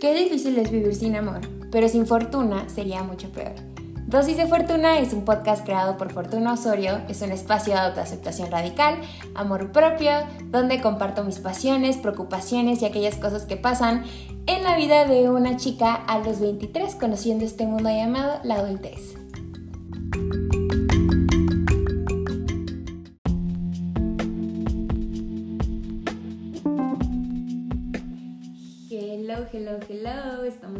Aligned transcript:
Qué 0.00 0.14
difícil 0.14 0.56
es 0.58 0.70
vivir 0.70 0.94
sin 0.94 1.16
amor, 1.16 1.40
pero 1.72 1.88
sin 1.88 2.06
fortuna 2.06 2.68
sería 2.68 3.02
mucho 3.02 3.30
peor. 3.30 3.54
Dosis 4.06 4.36
de 4.36 4.46
Fortuna 4.46 5.00
es 5.00 5.12
un 5.12 5.24
podcast 5.24 5.64
creado 5.64 5.96
por 5.96 6.12
Fortuna 6.12 6.52
Osorio, 6.52 7.00
es 7.08 7.20
un 7.20 7.32
espacio 7.32 7.74
de 7.74 7.80
autoaceptación 7.80 8.48
radical, 8.48 8.98
amor 9.34 9.72
propio, 9.72 10.12
donde 10.50 10.80
comparto 10.80 11.24
mis 11.24 11.40
pasiones, 11.40 11.96
preocupaciones 11.96 12.80
y 12.80 12.86
aquellas 12.86 13.16
cosas 13.16 13.44
que 13.44 13.56
pasan 13.56 14.04
en 14.46 14.62
la 14.62 14.76
vida 14.76 15.04
de 15.04 15.28
una 15.28 15.56
chica 15.56 15.94
a 15.94 16.20
los 16.20 16.38
23 16.38 16.94
conociendo 16.94 17.44
este 17.44 17.66
mundo 17.66 17.90
llamado 17.90 18.38
la 18.44 18.54
adultez. 18.54 19.17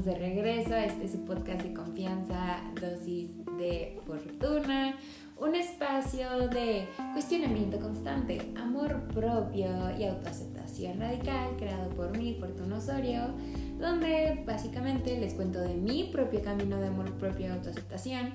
De 0.08 0.14
regreso 0.14 0.72
a 0.72 0.86
este 0.86 1.06
su 1.06 1.26
podcast 1.26 1.62
de 1.62 1.74
confianza, 1.74 2.62
dosis 2.80 3.28
de 3.58 4.00
fortuna. 4.06 4.96
Un 5.36 5.54
espacio 5.54 6.48
de 6.48 6.88
cuestionamiento 7.12 7.78
constante, 7.78 8.40
amor 8.56 9.02
propio 9.08 9.68
y 9.98 10.04
autoaceptación 10.04 10.98
radical 10.98 11.56
creado 11.58 11.90
por 11.90 12.16
mí, 12.16 12.38
Fortuna 12.40 12.78
Osorio, 12.78 13.34
donde 13.78 14.42
básicamente 14.46 15.20
les 15.20 15.34
cuento 15.34 15.60
de 15.60 15.74
mi 15.74 16.04
propio 16.04 16.42
camino 16.42 16.80
de 16.80 16.86
amor 16.86 17.12
propio 17.18 17.48
y 17.48 17.50
autoaceptación, 17.50 18.32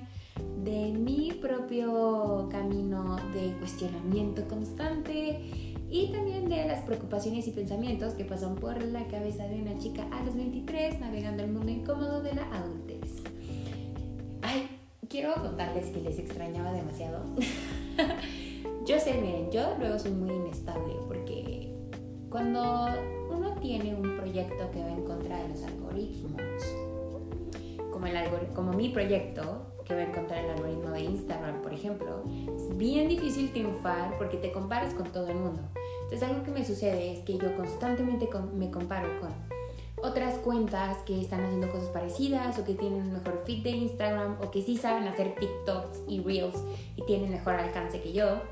de 0.62 0.92
mi 0.92 1.32
propio 1.32 2.48
camino 2.52 3.16
de 3.34 3.52
cuestionamiento 3.58 4.46
constante 4.46 5.73
y 5.94 6.08
también 6.08 6.48
de 6.48 6.66
las 6.66 6.80
preocupaciones 6.80 7.46
y 7.46 7.52
pensamientos 7.52 8.14
que 8.14 8.24
pasan 8.24 8.56
por 8.56 8.82
la 8.82 9.06
cabeza 9.06 9.46
de 9.46 9.62
una 9.62 9.78
chica 9.78 10.04
a 10.10 10.24
los 10.24 10.34
23 10.34 10.98
navegando 10.98 11.44
el 11.44 11.52
mundo 11.52 11.70
incómodo 11.70 12.20
de 12.20 12.34
la 12.34 12.42
adultez. 12.52 13.22
Ay, 14.42 14.66
quiero 15.08 15.32
contarles 15.34 15.90
que 15.90 16.00
les 16.00 16.18
extrañaba 16.18 16.72
demasiado. 16.72 17.22
yo 18.86 18.98
sé, 18.98 19.14
miren, 19.20 19.52
yo 19.52 19.76
luego 19.78 19.96
soy 20.00 20.10
muy 20.10 20.34
inestable 20.34 20.94
porque 21.06 21.72
cuando 22.28 22.88
uno 23.30 23.54
tiene 23.60 23.94
un 23.94 24.16
proyecto 24.16 24.72
que 24.72 24.80
va 24.80 24.90
en 24.90 25.04
contra 25.04 25.44
de 25.44 25.48
los 25.50 25.62
algoritmos, 25.62 26.42
como, 27.92 28.06
el 28.08 28.48
como 28.52 28.72
mi 28.72 28.88
proyecto, 28.88 29.74
que 29.84 29.94
va 29.94 30.02
en 30.02 30.12
contra 30.12 30.42
del 30.42 30.50
algoritmo 30.50 30.90
de 30.90 31.02
Instagram, 31.02 31.62
por 31.62 31.72
ejemplo, 31.72 32.24
es 32.48 32.76
bien 32.76 33.08
difícil 33.08 33.52
triunfar 33.52 34.18
porque 34.18 34.38
te 34.38 34.50
comparas 34.50 34.92
con 34.92 35.12
todo 35.12 35.28
el 35.28 35.36
mundo. 35.36 35.62
Entonces 36.04 36.22
algo 36.22 36.42
que 36.44 36.50
me 36.50 36.64
sucede 36.64 37.12
es 37.12 37.20
que 37.20 37.38
yo 37.38 37.56
constantemente 37.56 38.28
me 38.54 38.70
comparo 38.70 39.08
con 39.20 39.30
otras 40.02 40.34
cuentas 40.38 40.98
que 41.06 41.18
están 41.20 41.42
haciendo 41.44 41.70
cosas 41.70 41.88
parecidas 41.88 42.58
o 42.58 42.64
que 42.64 42.74
tienen 42.74 43.00
un 43.00 43.12
mejor 43.14 43.42
feed 43.46 43.62
de 43.62 43.70
Instagram 43.70 44.36
o 44.42 44.50
que 44.50 44.62
sí 44.62 44.76
saben 44.76 45.08
hacer 45.08 45.34
TikToks 45.34 46.02
y 46.08 46.20
Reels 46.20 46.62
y 46.96 47.02
tienen 47.06 47.30
mejor 47.30 47.54
alcance 47.54 48.00
que 48.02 48.12
yo. 48.12 48.42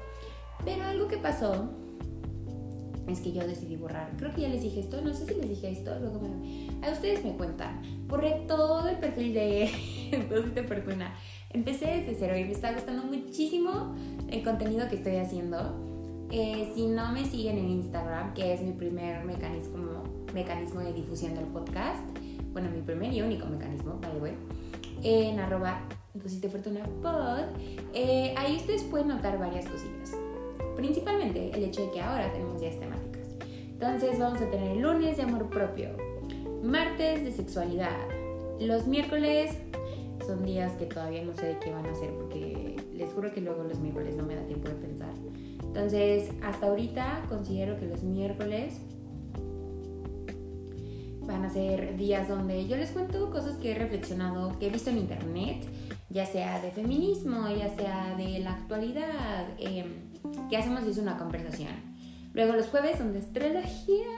Pero 0.64 0.84
algo 0.84 1.08
que 1.08 1.18
pasó 1.18 1.68
es 3.06 3.20
que 3.20 3.32
yo 3.32 3.46
decidí 3.46 3.76
borrar. 3.76 4.10
Creo 4.16 4.32
que 4.34 4.42
ya 4.42 4.48
les 4.48 4.62
dije 4.62 4.80
esto, 4.80 5.02
no 5.02 5.12
sé 5.12 5.26
si 5.26 5.34
les 5.34 5.48
dije 5.48 5.70
esto, 5.70 5.98
luego 5.98 6.20
me... 6.20 6.70
A 6.86 6.90
ustedes 6.92 7.22
me 7.24 7.36
cuentan. 7.36 7.82
Borré 8.06 8.44
todo 8.48 8.88
el 8.88 8.96
perfil 8.96 9.34
de 9.34 9.70
de 10.54 10.62
Fortuna. 10.62 11.14
Empecé 11.50 11.86
desde 11.86 12.14
cero 12.18 12.36
y 12.36 12.44
me 12.44 12.52
está 12.52 12.72
gustando 12.72 13.02
muchísimo 13.04 13.94
el 14.30 14.42
contenido 14.42 14.88
que 14.88 14.96
estoy 14.96 15.16
haciendo 15.16 15.91
eh, 16.32 16.72
si 16.74 16.86
no 16.86 17.12
me 17.12 17.26
siguen 17.26 17.58
en 17.58 17.68
Instagram, 17.68 18.32
que 18.32 18.54
es 18.54 18.62
mi 18.62 18.72
primer 18.72 19.22
mecanismo, 19.24 20.02
mecanismo 20.32 20.80
de 20.80 20.94
difusión 20.94 21.34
del 21.34 21.44
podcast, 21.44 22.00
bueno, 22.52 22.70
mi 22.70 22.80
primer 22.80 23.12
y 23.12 23.20
único 23.20 23.46
mecanismo, 23.46 23.98
by 24.00 24.12
the 24.12 24.18
way, 24.18 24.32
en 25.02 25.38
arroba 25.38 25.82
de 26.14 26.48
fortuna 26.48 26.84
pod, 27.02 27.44
eh, 27.92 28.34
ahí 28.38 28.56
ustedes 28.56 28.82
pueden 28.84 29.08
notar 29.08 29.38
varias 29.38 29.66
cosillas. 29.68 30.16
Principalmente 30.74 31.50
el 31.54 31.64
hecho 31.64 31.82
de 31.82 31.90
que 31.90 32.00
ahora 32.00 32.32
tenemos 32.32 32.60
días 32.60 32.80
temáticas. 32.80 33.28
Entonces 33.68 34.18
vamos 34.18 34.40
a 34.40 34.50
tener 34.50 34.78
lunes 34.78 35.18
de 35.18 35.24
amor 35.24 35.50
propio, 35.50 35.90
martes 36.62 37.24
de 37.24 37.32
sexualidad, 37.32 38.08
los 38.58 38.86
miércoles 38.86 39.58
son 40.26 40.44
días 40.44 40.72
que 40.74 40.86
todavía 40.86 41.22
no 41.24 41.34
sé 41.34 41.46
de 41.46 41.58
qué 41.58 41.72
van 41.72 41.84
a 41.84 41.90
hacer 41.90 42.10
porque 42.14 42.76
les 42.94 43.12
juro 43.12 43.32
que 43.32 43.40
luego 43.40 43.64
los 43.64 43.78
miércoles 43.80 44.16
no 44.16 44.24
me 44.24 44.36
da 44.36 44.46
tiempo 44.46 44.68
de 44.68 44.76
pensar. 44.76 45.10
Entonces, 45.74 46.30
hasta 46.42 46.66
ahorita 46.66 47.22
considero 47.30 47.78
que 47.80 47.86
los 47.86 48.02
miércoles 48.02 48.78
van 51.26 51.46
a 51.46 51.48
ser 51.48 51.96
días 51.96 52.28
donde 52.28 52.66
yo 52.66 52.76
les 52.76 52.90
cuento 52.90 53.30
cosas 53.30 53.56
que 53.56 53.70
he 53.70 53.74
reflexionado, 53.74 54.58
que 54.58 54.66
he 54.66 54.70
visto 54.70 54.90
en 54.90 54.98
internet, 54.98 55.64
ya 56.10 56.26
sea 56.26 56.60
de 56.60 56.72
feminismo, 56.72 57.48
ya 57.48 57.74
sea 57.74 58.14
de 58.18 58.40
la 58.40 58.52
actualidad, 58.52 59.46
eh, 59.58 59.86
que 60.50 60.58
hacemos 60.58 60.82
es 60.82 60.98
una 60.98 61.16
conversación. 61.16 61.72
Luego 62.34 62.52
los 62.52 62.66
jueves 62.66 62.98
son 62.98 63.14
de 63.14 63.20
astrología, 63.20 64.08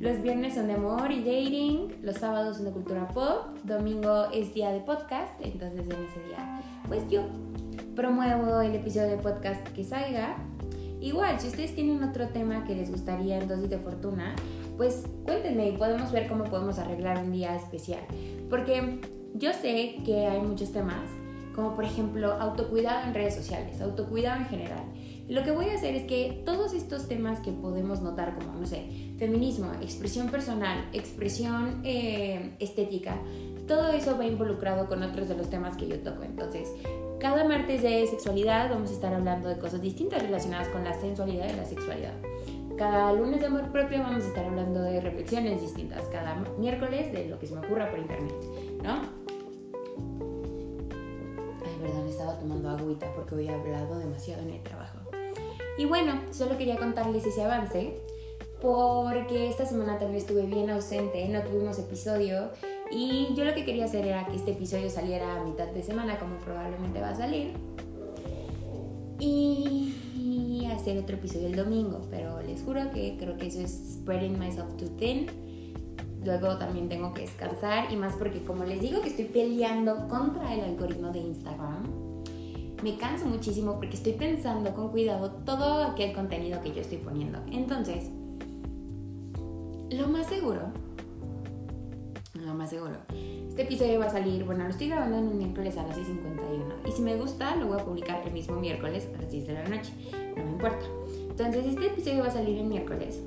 los 0.00 0.22
viernes 0.22 0.54
son 0.54 0.68
de 0.68 0.72
amor 0.72 1.12
y 1.12 1.18
dating, 1.18 1.98
los 2.02 2.16
sábados 2.16 2.56
son 2.56 2.64
de 2.64 2.72
cultura 2.72 3.08
pop, 3.08 3.58
domingo 3.64 4.24
es 4.32 4.54
día 4.54 4.70
de 4.70 4.80
podcast, 4.80 5.32
entonces 5.42 5.80
en 5.80 6.02
ese 6.02 6.28
día 6.28 6.62
pues 6.88 7.06
yo 7.10 7.24
promuevo 7.94 8.62
el 8.62 8.74
episodio 8.74 9.10
de 9.10 9.18
podcast 9.18 9.68
que 9.68 9.84
salga 9.84 10.36
Igual, 11.02 11.40
si 11.40 11.48
ustedes 11.48 11.74
tienen 11.74 12.04
otro 12.04 12.28
tema 12.28 12.64
que 12.64 12.76
les 12.76 12.88
gustaría 12.88 13.38
en 13.38 13.48
dosis 13.48 13.68
de 13.68 13.78
fortuna, 13.78 14.36
pues 14.76 15.04
cuéntenme 15.24 15.70
y 15.70 15.76
podemos 15.76 16.12
ver 16.12 16.28
cómo 16.28 16.44
podemos 16.44 16.78
arreglar 16.78 17.18
un 17.18 17.32
día 17.32 17.56
especial. 17.56 18.00
Porque 18.48 19.00
yo 19.34 19.52
sé 19.52 19.96
que 20.04 20.26
hay 20.28 20.40
muchos 20.40 20.70
temas, 20.70 21.02
como 21.56 21.74
por 21.74 21.84
ejemplo 21.84 22.32
autocuidado 22.34 23.08
en 23.08 23.14
redes 23.14 23.34
sociales, 23.34 23.80
autocuidado 23.80 24.42
en 24.42 24.46
general. 24.46 24.84
Lo 25.28 25.42
que 25.42 25.50
voy 25.50 25.66
a 25.70 25.74
hacer 25.74 25.96
es 25.96 26.04
que 26.04 26.42
todos 26.44 26.72
estos 26.72 27.08
temas 27.08 27.40
que 27.40 27.50
podemos 27.50 28.00
notar 28.00 28.36
como, 28.38 28.58
no 28.58 28.66
sé, 28.66 29.12
feminismo, 29.18 29.72
expresión 29.80 30.28
personal, 30.28 30.88
expresión 30.92 31.80
eh, 31.84 32.54
estética, 32.60 33.16
todo 33.66 33.90
eso 33.92 34.16
va 34.18 34.26
involucrado 34.26 34.86
con 34.86 35.02
otros 35.02 35.28
de 35.28 35.36
los 35.36 35.48
temas 35.48 35.76
que 35.76 35.88
yo 35.88 35.98
toco. 36.00 36.22
Entonces, 36.24 36.68
cada 37.22 37.44
martes 37.44 37.82
de 37.82 38.04
sexualidad 38.08 38.68
vamos 38.68 38.90
a 38.90 38.94
estar 38.94 39.14
hablando 39.14 39.48
de 39.48 39.56
cosas 39.56 39.80
distintas 39.80 40.20
relacionadas 40.20 40.66
con 40.70 40.82
la 40.82 40.92
sensualidad 40.92 41.48
y 41.48 41.56
la 41.56 41.64
sexualidad. 41.64 42.14
Cada 42.76 43.12
lunes 43.12 43.38
de 43.38 43.46
amor 43.46 43.70
propio 43.70 44.00
vamos 44.00 44.24
a 44.24 44.26
estar 44.26 44.44
hablando 44.44 44.82
de 44.82 45.00
reflexiones 45.00 45.60
distintas. 45.60 46.02
Cada 46.06 46.34
miércoles 46.58 47.12
de 47.12 47.28
lo 47.28 47.38
que 47.38 47.46
se 47.46 47.54
me 47.54 47.64
ocurra 47.64 47.88
por 47.90 48.00
internet, 48.00 48.34
¿no? 48.82 49.02
Ay, 51.64 51.76
perdón, 51.80 52.08
estaba 52.08 52.40
tomando 52.40 52.70
agüita 52.70 53.06
porque 53.14 53.36
hoy 53.36 53.46
he 53.46 53.54
hablado 53.54 54.00
demasiado 54.00 54.42
en 54.42 54.50
el 54.50 54.62
trabajo. 54.64 54.98
Y 55.78 55.84
bueno, 55.84 56.20
solo 56.32 56.58
quería 56.58 56.76
contarles 56.76 57.24
ese 57.24 57.44
avance 57.44 58.00
porque 58.60 59.48
esta 59.48 59.64
semana 59.64 59.96
también 60.00 60.18
estuve 60.18 60.42
bien 60.42 60.70
ausente, 60.70 61.28
no 61.28 61.40
tuvimos 61.42 61.78
episodio 61.78 62.50
y 62.92 63.34
yo 63.34 63.44
lo 63.44 63.54
que 63.54 63.64
quería 63.64 63.86
hacer 63.86 64.06
era 64.06 64.26
que 64.26 64.36
este 64.36 64.52
episodio 64.52 64.90
saliera 64.90 65.40
a 65.40 65.44
mitad 65.44 65.68
de 65.68 65.82
semana, 65.82 66.18
como 66.18 66.36
probablemente 66.36 67.00
va 67.00 67.10
a 67.10 67.16
salir. 67.16 67.52
Y 69.18 69.92
hacer 70.72 70.98
otro 70.98 71.16
episodio 71.16 71.46
el 71.46 71.56
domingo, 71.56 72.00
pero 72.10 72.42
les 72.42 72.62
juro 72.62 72.90
que 72.92 73.16
creo 73.18 73.36
que 73.36 73.46
eso 73.46 73.60
es 73.60 73.70
spreading 73.94 74.38
myself 74.38 74.76
too 74.76 74.88
thin. 74.98 75.26
Luego 76.24 76.56
también 76.56 76.88
tengo 76.88 77.12
que 77.14 77.22
descansar 77.22 77.92
y 77.92 77.96
más 77.96 78.14
porque 78.14 78.42
como 78.44 78.64
les 78.64 78.80
digo 78.80 79.00
que 79.00 79.08
estoy 79.08 79.26
peleando 79.26 80.08
contra 80.08 80.54
el 80.54 80.60
algoritmo 80.60 81.10
de 81.10 81.20
Instagram, 81.20 81.84
me 82.82 82.96
canso 82.96 83.26
muchísimo 83.26 83.74
porque 83.74 83.96
estoy 83.96 84.12
pensando 84.14 84.74
con 84.74 84.90
cuidado 84.90 85.30
todo 85.44 85.84
aquel 85.84 86.12
contenido 86.12 86.60
que 86.62 86.72
yo 86.72 86.80
estoy 86.80 86.98
poniendo. 86.98 87.38
Entonces, 87.50 88.10
lo 89.90 90.08
más 90.08 90.26
seguro 90.26 90.72
lo 92.44 92.54
más 92.54 92.70
seguro. 92.70 92.94
Este 93.48 93.62
episodio 93.62 93.98
va 93.98 94.06
a 94.06 94.10
salir, 94.10 94.44
bueno, 94.44 94.64
lo 94.64 94.70
estoy 94.70 94.88
grabando 94.88 95.18
en 95.18 95.28
un 95.28 95.38
miércoles 95.38 95.76
a 95.76 95.86
las 95.86 95.96
6.51. 95.96 96.88
Y 96.88 96.92
si 96.92 97.02
me 97.02 97.16
gusta, 97.16 97.56
lo 97.56 97.66
voy 97.66 97.80
a 97.80 97.84
publicar 97.84 98.22
el 98.26 98.32
mismo 98.32 98.56
miércoles 98.56 99.08
a 99.14 99.20
las 99.20 99.30
10 99.30 99.46
de 99.46 99.52
la 99.52 99.68
noche. 99.68 99.92
No 100.36 100.44
me 100.44 100.50
importa. 100.52 100.86
Entonces, 101.28 101.66
este 101.66 101.86
episodio 101.86 102.20
va 102.20 102.28
a 102.28 102.30
salir 102.30 102.58
el 102.58 102.64
miércoles. 102.64 103.20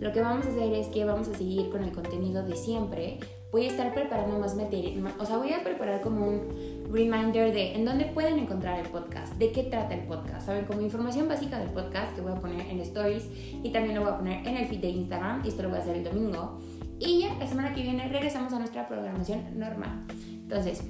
Lo 0.00 0.12
que 0.12 0.20
vamos 0.20 0.46
a 0.46 0.50
hacer 0.50 0.72
es 0.74 0.86
que 0.88 1.04
vamos 1.04 1.28
a 1.28 1.34
seguir 1.34 1.70
con 1.70 1.82
el 1.82 1.90
contenido 1.90 2.44
de 2.44 2.54
siempre. 2.54 3.18
Voy 3.50 3.64
a 3.64 3.68
estar 3.68 3.92
preparando 3.94 4.38
más 4.38 4.54
material. 4.54 5.12
O 5.18 5.26
sea, 5.26 5.38
voy 5.38 5.52
a 5.52 5.64
preparar 5.64 6.02
como 6.02 6.24
un 6.24 6.86
reminder 6.92 7.52
de 7.52 7.74
en 7.74 7.84
dónde 7.84 8.04
pueden 8.04 8.38
encontrar 8.38 8.78
el 8.78 8.86
podcast, 8.90 9.34
de 9.34 9.50
qué 9.50 9.64
trata 9.64 9.94
el 9.94 10.02
podcast. 10.02 10.46
Saben, 10.46 10.66
como 10.66 10.82
información 10.82 11.26
básica 11.26 11.58
del 11.58 11.70
podcast 11.70 12.14
que 12.14 12.20
voy 12.20 12.32
a 12.32 12.36
poner 12.36 12.60
en 12.60 12.78
stories 12.80 13.28
y 13.62 13.70
también 13.70 13.96
lo 13.96 14.02
voy 14.02 14.10
a 14.10 14.18
poner 14.18 14.46
en 14.46 14.56
el 14.56 14.66
feed 14.66 14.80
de 14.80 14.90
Instagram. 14.90 15.42
Y 15.44 15.48
esto 15.48 15.64
lo 15.64 15.70
voy 15.70 15.78
a 15.78 15.80
hacer 15.80 15.96
el 15.96 16.04
domingo. 16.04 16.60
Y 17.00 17.20
ya 17.20 17.34
la 17.34 17.46
semana 17.46 17.74
que 17.74 17.82
viene 17.82 18.08
regresamos 18.08 18.52
a 18.52 18.58
nuestra 18.58 18.88
programación 18.88 19.58
normal. 19.58 20.04
Entonces, 20.30 20.82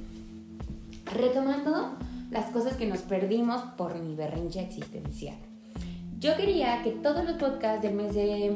retomando 1.14 1.96
las 2.30 2.46
cosas 2.46 2.76
que 2.76 2.86
nos 2.86 3.00
perdimos 3.00 3.62
por 3.76 3.98
mi 3.98 4.14
berrinche 4.14 4.60
existencial. 4.60 5.36
Yo 6.18 6.36
quería 6.36 6.82
que 6.82 6.90
todos 6.90 7.24
los 7.24 7.36
podcasts 7.36 7.82
del 7.82 7.94
mes 7.94 8.14
de 8.14 8.54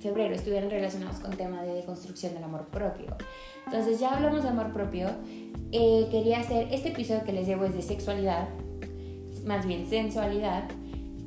febrero 0.00 0.34
estuvieran 0.34 0.70
relacionados 0.70 1.20
con 1.20 1.36
tema 1.36 1.62
de 1.62 1.74
deconstrucción 1.74 2.34
del 2.34 2.44
amor 2.44 2.66
propio. 2.66 3.16
Entonces 3.66 4.00
ya 4.00 4.14
hablamos 4.14 4.42
de 4.42 4.48
amor 4.48 4.72
propio. 4.72 5.08
Eh, 5.72 6.08
quería 6.10 6.40
hacer 6.40 6.68
este 6.70 6.90
episodio 6.90 7.24
que 7.24 7.32
les 7.32 7.46
llevo 7.46 7.64
es 7.64 7.74
de 7.74 7.82
sexualidad, 7.82 8.48
más 9.44 9.66
bien 9.66 9.88
sensualidad, 9.88 10.64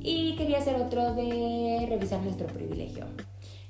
y 0.00 0.34
quería 0.36 0.58
hacer 0.58 0.76
otro 0.76 1.14
de 1.14 1.86
revisar 1.88 2.22
nuestro 2.22 2.46
privilegio. 2.46 3.04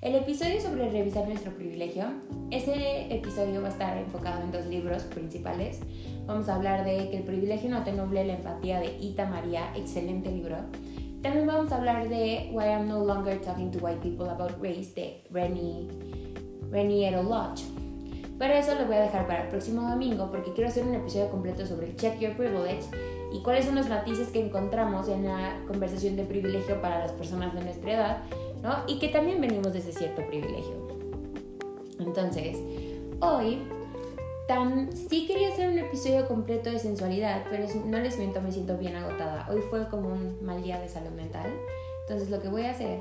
El 0.01 0.15
episodio 0.15 0.59
sobre 0.63 0.89
revisar 0.89 1.29
nuestro 1.29 1.53
privilegio, 1.53 2.05
ese 2.51 3.15
episodio 3.15 3.61
va 3.61 3.69
a 3.69 3.71
estar 3.71 3.99
enfocado 3.99 4.43
en 4.43 4.51
dos 4.51 4.65
libros 4.65 5.03
principales. 5.03 5.81
Vamos 6.25 6.49
a 6.49 6.55
hablar 6.55 6.87
de 6.87 7.11
que 7.11 7.19
el 7.19 7.23
privilegio 7.25 7.69
no 7.69 7.85
te 7.85 7.93
nuble 7.93 8.25
la 8.25 8.37
empatía 8.37 8.81
de 8.81 8.97
Ita 8.99 9.27
María, 9.27 9.71
excelente 9.77 10.31
libro. 10.31 10.57
También 11.21 11.47
vamos 11.47 11.71
a 11.71 11.77
hablar 11.77 12.09
de 12.09 12.49
Why 12.51 12.65
I'm 12.65 12.89
No 12.89 13.05
Longer 13.05 13.43
Talking 13.43 13.71
to 13.73 13.79
White 13.81 14.01
People 14.01 14.31
About 14.31 14.53
Race 14.63 14.95
de 14.97 15.23
Rennie, 15.31 15.87
Rennie 16.71 17.11
Lodge. 17.11 17.65
Pero 18.39 18.55
eso 18.55 18.75
lo 18.77 18.87
voy 18.87 18.97
a 18.97 19.03
dejar 19.03 19.27
para 19.27 19.43
el 19.43 19.49
próximo 19.49 19.83
domingo 19.83 20.31
porque 20.31 20.55
quiero 20.55 20.71
hacer 20.71 20.85
un 20.85 20.95
episodio 20.95 21.31
completo 21.31 21.67
sobre 21.67 21.95
Check 21.97 22.19
Your 22.21 22.35
Privilege 22.39 22.87
y 23.35 23.43
cuáles 23.43 23.67
son 23.67 23.75
los 23.75 23.91
matices 23.91 24.29
que 24.29 24.41
encontramos 24.41 25.11
en 25.11 25.27
la 25.27 25.61
conversación 25.69 26.17
de 26.17 26.25
privilegio 26.25 26.81
para 26.81 27.01
las 27.01 27.13
personas 27.13 27.55
de 27.55 27.61
nuestra 27.63 27.93
edad, 27.93 28.23
¿no? 28.63 28.85
Y 28.87 28.99
que 28.99 29.09
también 29.09 29.41
venimos 29.41 29.73
de 29.73 29.79
ese 29.81 29.93
cierto 29.93 30.27
privilegio. 30.27 30.89
Entonces, 31.99 32.57
hoy 33.21 33.59
tan 34.49 34.91
sí 34.97 35.27
quería 35.27 35.53
hacer 35.53 35.71
un 35.71 35.79
episodio 35.79 36.27
completo 36.27 36.71
de 36.71 36.79
sensualidad, 36.79 37.45
pero 37.51 37.67
no 37.87 37.99
les 37.99 38.19
miento, 38.19 38.41
me 38.41 38.51
siento 38.51 38.77
bien 38.79 38.97
agotada. 38.97 39.49
Hoy 39.51 39.61
fue 39.71 39.89
como 39.89 40.09
un 40.09 40.45
mal 40.45 40.63
día 40.63 40.81
de 40.81 40.89
salud 40.89 41.11
mental. 41.11 41.51
Entonces, 42.03 42.31
lo 42.31 42.41
que 42.41 42.49
voy 42.49 42.63
a 42.63 42.71
hacer 42.71 43.01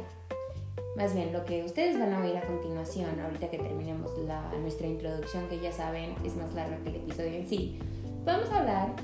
más 1.00 1.14
bien, 1.14 1.32
lo 1.32 1.46
que 1.46 1.64
ustedes 1.64 1.98
van 1.98 2.12
a 2.14 2.20
oír 2.20 2.36
a 2.36 2.42
continuación, 2.42 3.20
ahorita 3.22 3.50
que 3.50 3.58
terminemos 3.58 4.12
la, 4.28 4.52
nuestra 4.60 4.86
introducción, 4.86 5.48
que 5.48 5.58
ya 5.62 5.72
saben 5.72 6.14
es 6.26 6.36
más 6.36 6.54
larga 6.54 6.78
que 6.84 6.90
el 6.90 6.96
episodio 6.98 7.36
en 7.36 7.48
sí, 7.48 7.80
vamos 8.26 8.50
a 8.50 8.60
hablar 8.60 8.96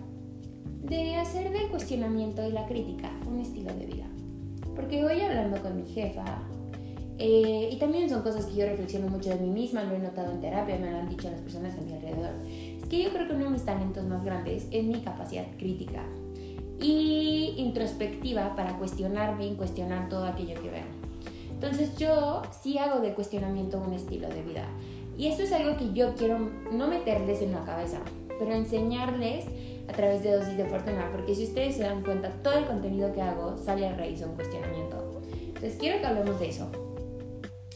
de 0.83 1.15
hacer 1.15 1.51
del 1.51 1.69
cuestionamiento 1.69 2.45
y 2.45 2.51
la 2.51 2.65
crítica 2.65 3.09
un 3.25 3.39
estilo 3.39 3.73
de 3.73 3.85
vida. 3.85 4.05
Porque 4.75 5.01
voy 5.01 5.21
hablando 5.21 5.61
con 5.61 5.75
mi 5.75 5.85
jefa, 5.85 6.25
eh, 7.17 7.69
y 7.71 7.75
también 7.77 8.09
son 8.09 8.21
cosas 8.23 8.45
que 8.45 8.55
yo 8.55 8.65
reflexiono 8.65 9.07
mucho 9.07 9.29
de 9.29 9.37
mí 9.37 9.49
misma, 9.49 9.83
lo 9.83 9.95
he 9.95 9.99
notado 9.99 10.31
en 10.31 10.41
terapia, 10.41 10.77
me 10.77 10.91
lo 10.91 10.97
han 10.97 11.09
dicho 11.09 11.29
las 11.29 11.39
personas 11.39 11.77
a 11.77 11.81
mi 11.81 11.93
alrededor. 11.93 12.33
Es 12.45 12.85
que 12.89 13.03
yo 13.03 13.09
creo 13.11 13.27
que 13.27 13.33
uno 13.33 13.45
de 13.45 13.51
mis 13.51 13.63
talentos 13.63 14.03
más 14.05 14.23
grandes 14.25 14.67
es 14.71 14.83
mi 14.83 14.99
capacidad 14.99 15.45
crítica 15.57 16.03
y 16.81 17.53
introspectiva 17.57 18.53
para 18.55 18.77
cuestionarme 18.77 19.47
y 19.47 19.55
cuestionar 19.55 20.09
todo 20.09 20.25
aquello 20.25 20.55
que 20.61 20.69
veo. 20.69 21.05
Entonces 21.51 21.97
yo 21.97 22.41
sí 22.61 22.77
hago 22.77 22.99
de 22.99 23.13
cuestionamiento 23.13 23.79
un 23.79 23.93
estilo 23.93 24.27
de 24.27 24.41
vida. 24.41 24.67
Y 25.17 25.27
esto 25.27 25.43
es 25.43 25.53
algo 25.53 25.77
que 25.77 25.93
yo 25.93 26.13
quiero 26.15 26.37
no 26.73 26.87
meterles 26.89 27.41
en 27.41 27.53
la 27.53 27.63
cabeza, 27.63 27.99
pero 28.37 28.51
enseñarles 28.51 29.45
a 29.87 29.93
través 29.93 30.23
de 30.23 30.31
dosis 30.31 30.57
de 30.57 30.65
fortuna, 30.65 31.09
porque 31.11 31.35
si 31.35 31.43
ustedes 31.43 31.75
se 31.75 31.83
dan 31.83 32.03
cuenta, 32.03 32.29
todo 32.43 32.57
el 32.57 32.65
contenido 32.65 33.11
que 33.13 33.21
hago 33.21 33.57
sale 33.57 33.87
a 33.87 33.95
raíz 33.95 34.19
de 34.19 34.25
un 34.25 34.35
cuestionamiento. 34.35 35.21
Entonces 35.47 35.75
quiero 35.79 35.99
que 35.99 36.05
hablemos 36.05 36.39
de 36.39 36.49
eso. 36.49 36.71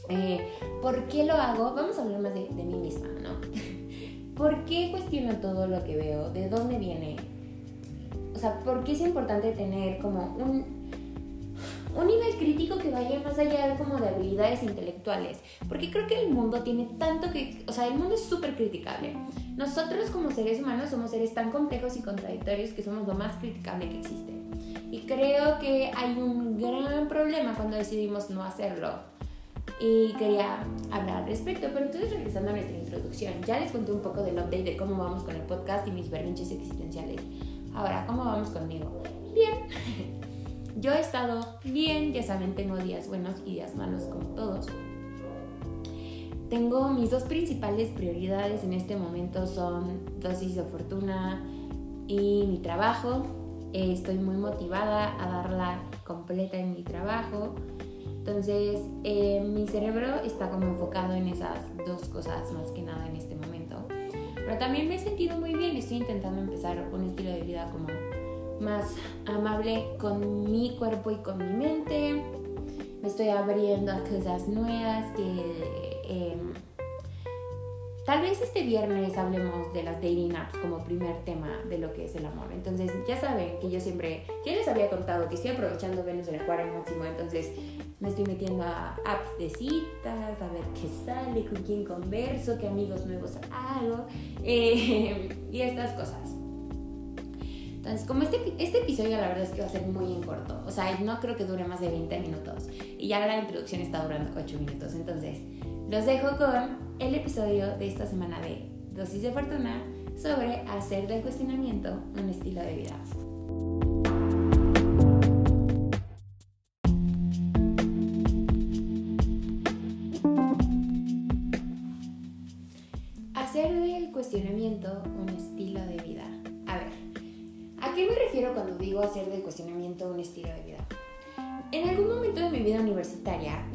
Eh, 0.10 0.40
¿Por 0.82 1.08
qué 1.08 1.24
lo 1.24 1.34
hago? 1.34 1.74
Vamos 1.76 1.98
a 1.98 2.02
hablar 2.02 2.20
más 2.20 2.34
de, 2.34 2.48
de 2.50 2.64
mí 2.64 2.76
misma, 2.76 3.08
¿no? 3.22 3.40
¿Por 4.36 4.66
qué 4.66 4.90
cuestiono 4.92 5.36
todo 5.38 5.68
lo 5.68 5.84
que 5.84 5.96
veo? 5.96 6.30
¿De 6.30 6.50
dónde 6.50 6.80
viene? 6.80 7.18
O 8.34 8.40
sea, 8.40 8.60
¿por 8.62 8.84
qué 8.84 8.94
es 8.94 9.02
importante 9.02 9.52
tener 9.52 10.00
como 10.00 10.36
un 10.38 10.79
un 11.96 12.08
nivel 12.08 12.36
crítico 12.38 12.78
que 12.78 12.92
vaya 12.92 13.20
más 13.20 13.38
allá 13.38 13.68
de 13.68 13.78
como 13.78 13.98
de 13.98 14.10
habilidades 14.10 14.64
intelectuales, 14.64 15.40
porque 15.68 15.90
creo 15.90 16.08
que 16.08 16.22
el 16.22 16.30
mundo 16.30 16.62
tiene 16.64 16.88
tanto 16.98 17.32
que, 17.32 17.64
o 17.68 17.72
sea, 17.72 17.88
el 17.88 17.96
mundo 17.96 18.16
es 18.16 18.24
súper 18.24 18.56
criticable. 18.56 19.16
Nosotros 19.56 20.10
como 20.12 20.32
seres 20.32 20.60
humanos 20.60 20.90
somos 20.90 21.12
seres 21.12 21.34
tan 21.34 21.52
complejos 21.52 21.98
y 21.98 22.02
contradictorios 22.02 22.72
que 22.72 22.84
somos 22.84 23.08
lo 23.08 23.14
más 23.14 23.38
criticable 23.38 23.90
que 23.90 24.00
existe. 24.00 24.34
Y 24.92 25.02
creo 25.02 25.60
que 25.60 25.92
hay 25.96 26.18
un 26.18 26.58
gran 26.58 27.08
problema 27.08 27.54
cuando 27.56 27.78
decidimos 27.78 28.30
no 28.30 28.44
hacerlo. 28.44 28.94
Y 29.80 30.14
quería 30.14 30.64
hablar 30.92 31.18
al 31.18 31.26
respecto, 31.26 31.68
pero 31.74 31.86
entonces 31.86 32.12
regresando 32.12 32.50
a 32.50 32.54
nuestra 32.54 32.78
introducción, 32.78 33.34
ya 33.46 33.60
les 33.60 33.72
conté 33.72 33.92
un 33.92 34.02
poco 34.02 34.24
del 34.24 34.36
update 34.36 34.64
de 34.64 34.78
cómo 34.78 34.98
vamos 34.98 35.24
con 35.24 35.36
el 35.36 35.42
podcast 35.44 35.88
y 35.88 35.92
mis 35.92 36.10
berrinches 36.10 36.52
existenciales. 36.52 37.22
Ahora, 37.74 38.06
¿cómo 38.06 38.26
vamos 38.26 38.50
conmigo? 38.50 39.04
Bien. 39.34 40.16
Yo 40.80 40.94
he 40.94 41.02
estado 41.02 41.46
bien, 41.66 42.14
ya 42.14 42.24
saben, 42.24 42.56
tengo 42.56 42.78
días 42.78 43.10
buenos 43.10 43.42
y 43.46 43.56
días 43.56 43.76
malos 43.76 44.04
como 44.04 44.30
todos. 44.30 44.68
Tengo 46.50 46.88
mis 46.88 47.12
dos 47.12 47.24
principales 47.24 47.90
prioridades 47.90 48.64
en 48.64 48.72
este 48.72 48.96
momento 48.96 49.46
son 49.46 50.00
dosis 50.22 50.56
de 50.56 50.64
fortuna 50.64 51.44
y 52.08 52.46
mi 52.48 52.60
trabajo. 52.60 53.24
estoy 53.74 54.20
muy 54.20 54.38
motivada 54.38 55.22
a 55.22 55.30
darla 55.30 55.82
completa 56.06 56.56
en 56.56 56.74
mi 56.74 56.84
trabajo. 56.84 57.56
Entonces, 58.06 58.80
eh, 59.04 59.42
mi 59.46 59.68
cerebro 59.68 60.22
está 60.24 60.50
como 60.50 60.66
enfocado 60.66 61.14
en 61.14 61.28
esas 61.28 61.60
dos 61.86 62.08
cosas 62.08 62.54
más 62.54 62.72
que 62.72 62.84
nada 62.84 63.06
en 63.06 63.18
este 63.18 63.36
momento. 63.36 63.86
Pero 64.34 64.58
también 64.58 64.88
me 64.88 64.96
he 64.96 65.00
sentido 65.00 65.38
muy 65.38 65.54
bien. 65.56 65.76
Estoy 65.76 65.98
intentando 65.98 66.40
empezar 66.40 66.88
un 66.94 67.04
estilo 67.04 67.32
de 67.32 67.42
vida 67.42 67.70
como 67.70 67.88
más 68.60 68.96
amable 69.26 69.86
con 70.00 70.52
mi 70.52 70.76
cuerpo 70.78 71.12
y 71.12 71.16
con 71.18 71.38
mi 71.38 71.66
mente. 71.66 72.24
Me 73.02 73.08
estoy 73.08 73.30
abriendo 73.30 73.92
a 73.92 74.00
cosas 74.04 74.48
nuevas 74.48 75.06
que 75.16 76.02
em, 76.04 76.54
tal 78.06 78.22
vez 78.22 78.42
este 78.42 78.64
viernes 78.64 79.18
hablemos 79.18 79.72
de 79.72 79.84
las 79.84 79.96
dating 79.96 80.36
apps 80.36 80.58
como 80.58 80.84
primer 80.84 81.24
tema 81.24 81.62
de 81.70 81.78
lo 81.78 81.94
que 81.94 82.06
es 82.06 82.16
el 82.16 82.26
amor. 82.26 82.48
Entonces 82.52 82.92
ya 83.08 83.20
saben 83.20 83.60
que 83.62 83.70
yo 83.70 83.80
siempre, 83.80 84.26
ya 84.46 84.54
les 84.54 84.68
había 84.68 84.90
contado 84.90 85.30
que 85.30 85.36
estoy 85.36 85.52
aprovechando 85.52 86.04
Venus 86.04 86.28
en 86.28 86.42
Acuario 86.42 86.74
máximo, 86.74 87.06
entonces 87.06 87.52
me 88.00 88.10
estoy 88.10 88.26
metiendo 88.26 88.64
a 88.64 88.96
apps 89.06 89.38
de 89.38 89.50
citas, 89.50 90.42
a 90.42 90.48
ver 90.48 90.64
qué 90.74 90.88
sale, 91.06 91.46
con 91.46 91.64
quién 91.64 91.86
converso, 91.86 92.58
qué 92.58 92.68
amigos 92.68 93.06
nuevos 93.06 93.38
hago 93.52 94.06
eh, 94.44 95.30
y 95.52 95.62
estas 95.62 95.94
cosas. 95.94 96.39
Entonces, 97.80 98.06
como 98.06 98.24
este, 98.24 98.38
este 98.60 98.80
episodio 98.80 99.16
la 99.16 99.30
verdad 99.30 99.44
es 99.44 99.52
que 99.52 99.62
va 99.62 99.68
a 99.68 99.70
ser 99.70 99.88
muy 99.88 100.12
en 100.12 100.22
corto, 100.22 100.62
o 100.68 100.70
sea, 100.70 101.00
no 101.00 101.18
creo 101.22 101.38
que 101.38 101.46
dure 101.46 101.64
más 101.64 101.80
de 101.80 101.88
20 101.88 102.20
minutos. 102.20 102.68
Y 102.98 103.08
ya 103.08 103.26
la 103.26 103.40
introducción 103.40 103.82
está 103.82 104.04
durando 104.04 104.38
8 104.38 104.60
minutos, 104.60 104.94
entonces 104.96 105.40
los 105.90 106.06
dejo 106.06 106.36
con 106.36 106.78
el 107.00 107.16
episodio 107.16 107.78
de 107.78 107.88
esta 107.88 108.06
semana 108.06 108.42
de 108.42 108.70
Dosis 108.92 109.22
de 109.22 109.32
Fortuna 109.32 109.82
sobre 110.22 110.56
hacer 110.68 111.08
del 111.08 111.22
cuestionamiento 111.22 112.04
un 112.22 112.30
estilo 112.30 112.62
de 112.62 112.76
vida. 112.76 112.96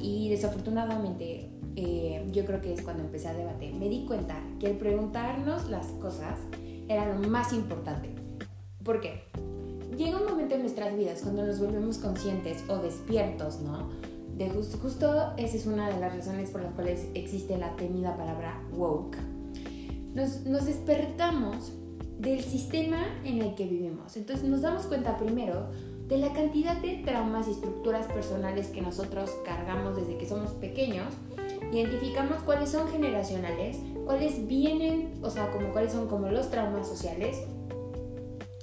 Y 0.00 0.28
desafortunadamente 0.30 1.50
eh, 1.76 2.26
yo 2.30 2.44
creo 2.44 2.60
que 2.60 2.72
es 2.72 2.82
cuando 2.82 3.02
empecé 3.02 3.28
a 3.28 3.34
debatir, 3.34 3.74
me 3.74 3.88
di 3.88 4.04
cuenta 4.06 4.36
que 4.60 4.70
el 4.70 4.76
preguntarnos 4.76 5.68
las 5.68 5.86
cosas 5.88 6.38
era 6.88 7.06
lo 7.06 7.28
más 7.28 7.52
importante. 7.52 8.10
¿Por 8.82 9.00
qué? 9.00 9.24
Llega 9.96 10.18
un 10.18 10.26
momento 10.28 10.54
en 10.54 10.62
nuestras 10.62 10.96
vidas 10.96 11.22
cuando 11.22 11.44
nos 11.44 11.58
volvemos 11.58 11.98
conscientes 11.98 12.64
o 12.68 12.78
despiertos, 12.78 13.60
¿no? 13.60 13.90
De 14.36 14.50
justo, 14.50 14.78
justo 14.78 15.32
esa 15.36 15.56
es 15.56 15.66
una 15.66 15.88
de 15.88 16.00
las 16.00 16.14
razones 16.14 16.50
por 16.50 16.62
las 16.62 16.74
cuales 16.74 17.06
existe 17.14 17.56
la 17.56 17.76
temida 17.76 18.16
palabra 18.16 18.60
woke. 18.72 19.16
Nos, 20.14 20.44
nos 20.44 20.66
despertamos 20.66 21.72
del 22.18 22.42
sistema 22.42 23.04
en 23.24 23.42
el 23.42 23.54
que 23.54 23.66
vivimos. 23.66 24.16
Entonces 24.16 24.44
nos 24.48 24.62
damos 24.62 24.86
cuenta 24.86 25.16
primero 25.16 25.68
de 26.14 26.20
la 26.20 26.32
cantidad 26.32 26.76
de 26.76 27.02
traumas 27.04 27.48
y 27.48 27.50
estructuras 27.50 28.06
personales 28.06 28.68
que 28.68 28.80
nosotros 28.80 29.32
cargamos 29.44 29.96
desde 29.96 30.16
que 30.16 30.28
somos 30.28 30.52
pequeños. 30.52 31.12
Identificamos 31.72 32.40
cuáles 32.44 32.70
son 32.70 32.88
generacionales, 32.88 33.78
cuáles 34.04 34.46
vienen, 34.46 35.18
o 35.24 35.30
sea, 35.30 35.50
como 35.50 35.72
cuáles 35.72 35.90
son 35.90 36.06
como 36.06 36.28
los 36.28 36.52
traumas 36.52 36.86
sociales 36.86 37.42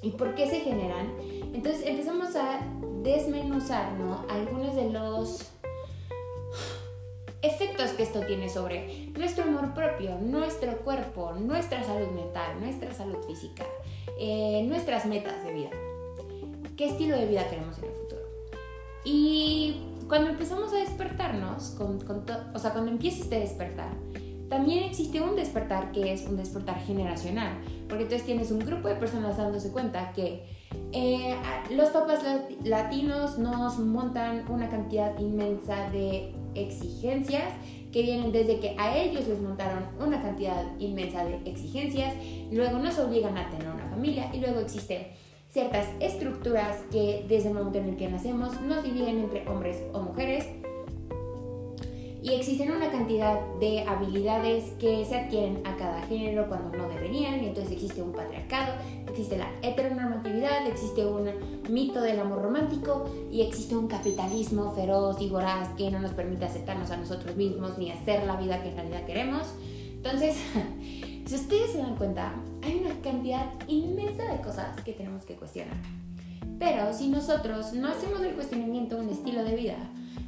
y 0.01 0.11
por 0.11 0.33
qué 0.33 0.49
se 0.49 0.61
generan. 0.61 1.11
Entonces 1.53 1.85
empezamos 1.85 2.37
a 2.37 2.61
desmenuzar, 3.03 3.99
¿no? 3.99 4.25
Algunos 4.29 4.73
de 4.73 4.89
los 4.89 5.51
efectos 7.41 7.89
que 7.91 8.03
esto 8.03 8.21
tiene 8.21 8.47
sobre 8.47 9.09
nuestro 9.09 9.43
amor 9.43 9.73
propio, 9.73 10.17
nuestro 10.21 10.77
cuerpo, 10.85 11.33
nuestra 11.33 11.83
salud 11.83 12.11
mental, 12.11 12.61
nuestra 12.61 12.93
salud 12.93 13.17
física, 13.27 13.65
eh, 14.17 14.63
nuestras 14.69 15.05
metas 15.05 15.43
de 15.43 15.51
vida. 15.51 15.90
¿Qué 16.81 16.87
estilo 16.87 17.15
de 17.15 17.27
vida 17.27 17.47
queremos 17.47 17.77
en 17.77 17.83
el 17.83 17.91
futuro? 17.91 18.21
Y 19.05 19.81
cuando 20.07 20.31
empezamos 20.31 20.73
a 20.73 20.77
despertarnos, 20.77 21.77
o 21.79 22.57
sea, 22.57 22.71
cuando 22.71 22.89
empieza 22.89 23.21
este 23.21 23.39
despertar, 23.39 23.91
también 24.49 24.85
existe 24.85 25.21
un 25.21 25.35
despertar 25.35 25.91
que 25.91 26.11
es 26.11 26.25
un 26.25 26.37
despertar 26.37 26.79
generacional, 26.79 27.53
porque 27.87 28.05
entonces 28.05 28.25
tienes 28.25 28.49
un 28.49 28.61
grupo 28.65 28.87
de 28.87 28.95
personas 28.95 29.37
dándose 29.37 29.71
cuenta 29.71 30.11
que 30.13 30.43
eh, 30.91 31.35
los 31.69 31.89
papás 31.89 32.21
latinos 32.63 33.37
nos 33.37 33.77
montan 33.77 34.49
una 34.49 34.67
cantidad 34.67 35.19
inmensa 35.19 35.87
de 35.91 36.33
exigencias 36.55 37.53
que 37.91 38.01
vienen 38.01 38.31
desde 38.31 38.59
que 38.59 38.75
a 38.79 38.97
ellos 38.97 39.27
les 39.27 39.39
montaron 39.39 39.85
una 39.99 40.19
cantidad 40.23 40.65
inmensa 40.79 41.25
de 41.25 41.41
exigencias, 41.45 42.15
luego 42.51 42.79
nos 42.79 42.97
obligan 42.97 43.37
a 43.37 43.51
tener 43.51 43.69
una 43.69 43.85
familia 43.85 44.31
y 44.33 44.39
luego 44.39 44.61
existen 44.61 45.20
ciertas 45.51 45.87
estructuras 45.99 46.77
que 46.91 47.25
desde 47.27 47.49
el 47.49 47.55
momento 47.55 47.79
en 47.79 47.89
el 47.89 47.97
que 47.97 48.09
nacemos 48.09 48.59
nos 48.61 48.83
dividen 48.83 49.19
entre 49.19 49.47
hombres 49.49 49.77
o 49.93 49.99
mujeres 49.99 50.45
y 52.23 52.33
existen 52.33 52.71
una 52.71 52.91
cantidad 52.91 53.39
de 53.59 53.81
habilidades 53.81 54.71
que 54.79 55.03
se 55.05 55.15
adquieren 55.15 55.63
a 55.65 55.75
cada 55.75 56.03
género 56.03 56.47
cuando 56.47 56.77
no 56.77 56.87
deberían 56.87 57.43
y 57.43 57.47
entonces 57.47 57.73
existe 57.73 58.01
un 58.01 58.11
patriarcado, 58.11 58.75
existe 59.09 59.39
la 59.39 59.49
heteronormatividad, 59.63 60.67
existe 60.67 61.03
un 61.03 61.31
mito 61.67 61.99
del 61.99 62.19
amor 62.19 62.43
romántico 62.43 63.09
y 63.31 63.41
existe 63.41 63.75
un 63.75 63.87
capitalismo 63.87 64.71
feroz 64.73 65.19
y 65.19 65.29
voraz 65.29 65.69
que 65.69 65.89
no 65.89 65.99
nos 65.99 66.11
permite 66.11 66.45
aceptarnos 66.45 66.91
a 66.91 66.97
nosotros 66.97 67.35
mismos 67.35 67.79
ni 67.79 67.89
hacer 67.91 68.23
la 68.27 68.35
vida 68.35 68.61
que 68.61 68.69
en 68.69 68.75
realidad 68.75 69.05
queremos. 69.05 69.47
Entonces, 69.95 70.37
si 71.25 71.35
ustedes 71.35 71.71
se 71.71 71.79
dan 71.79 71.95
cuenta, 71.95 72.35
hay 72.63 72.81
una 72.83 73.01
cantidad 73.01 73.45
inmensa 73.67 74.23
de 74.31 74.41
cosas 74.41 74.81
que 74.83 74.93
tenemos 74.93 75.25
que 75.25 75.35
cuestionar. 75.35 75.77
Pero 76.59 76.93
si 76.93 77.09
nosotros 77.09 77.73
no 77.73 77.87
hacemos 77.87 78.21
del 78.21 78.35
cuestionamiento 78.35 78.97
un 78.97 79.09
estilo 79.09 79.43
de 79.43 79.55
vida, 79.55 79.77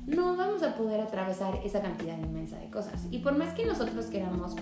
no 0.08 0.36
vamos 0.36 0.64
a 0.64 0.76
poder 0.76 1.00
atravesar 1.00 1.60
esa 1.64 1.82
cantidad 1.82 2.18
inmensa 2.18 2.58
de 2.58 2.70
cosas. 2.70 3.08
Y 3.12 3.20
por 3.20 3.38
más 3.38 3.54
que 3.54 3.66
nosotros 3.66 4.08
queramos 4.08 4.56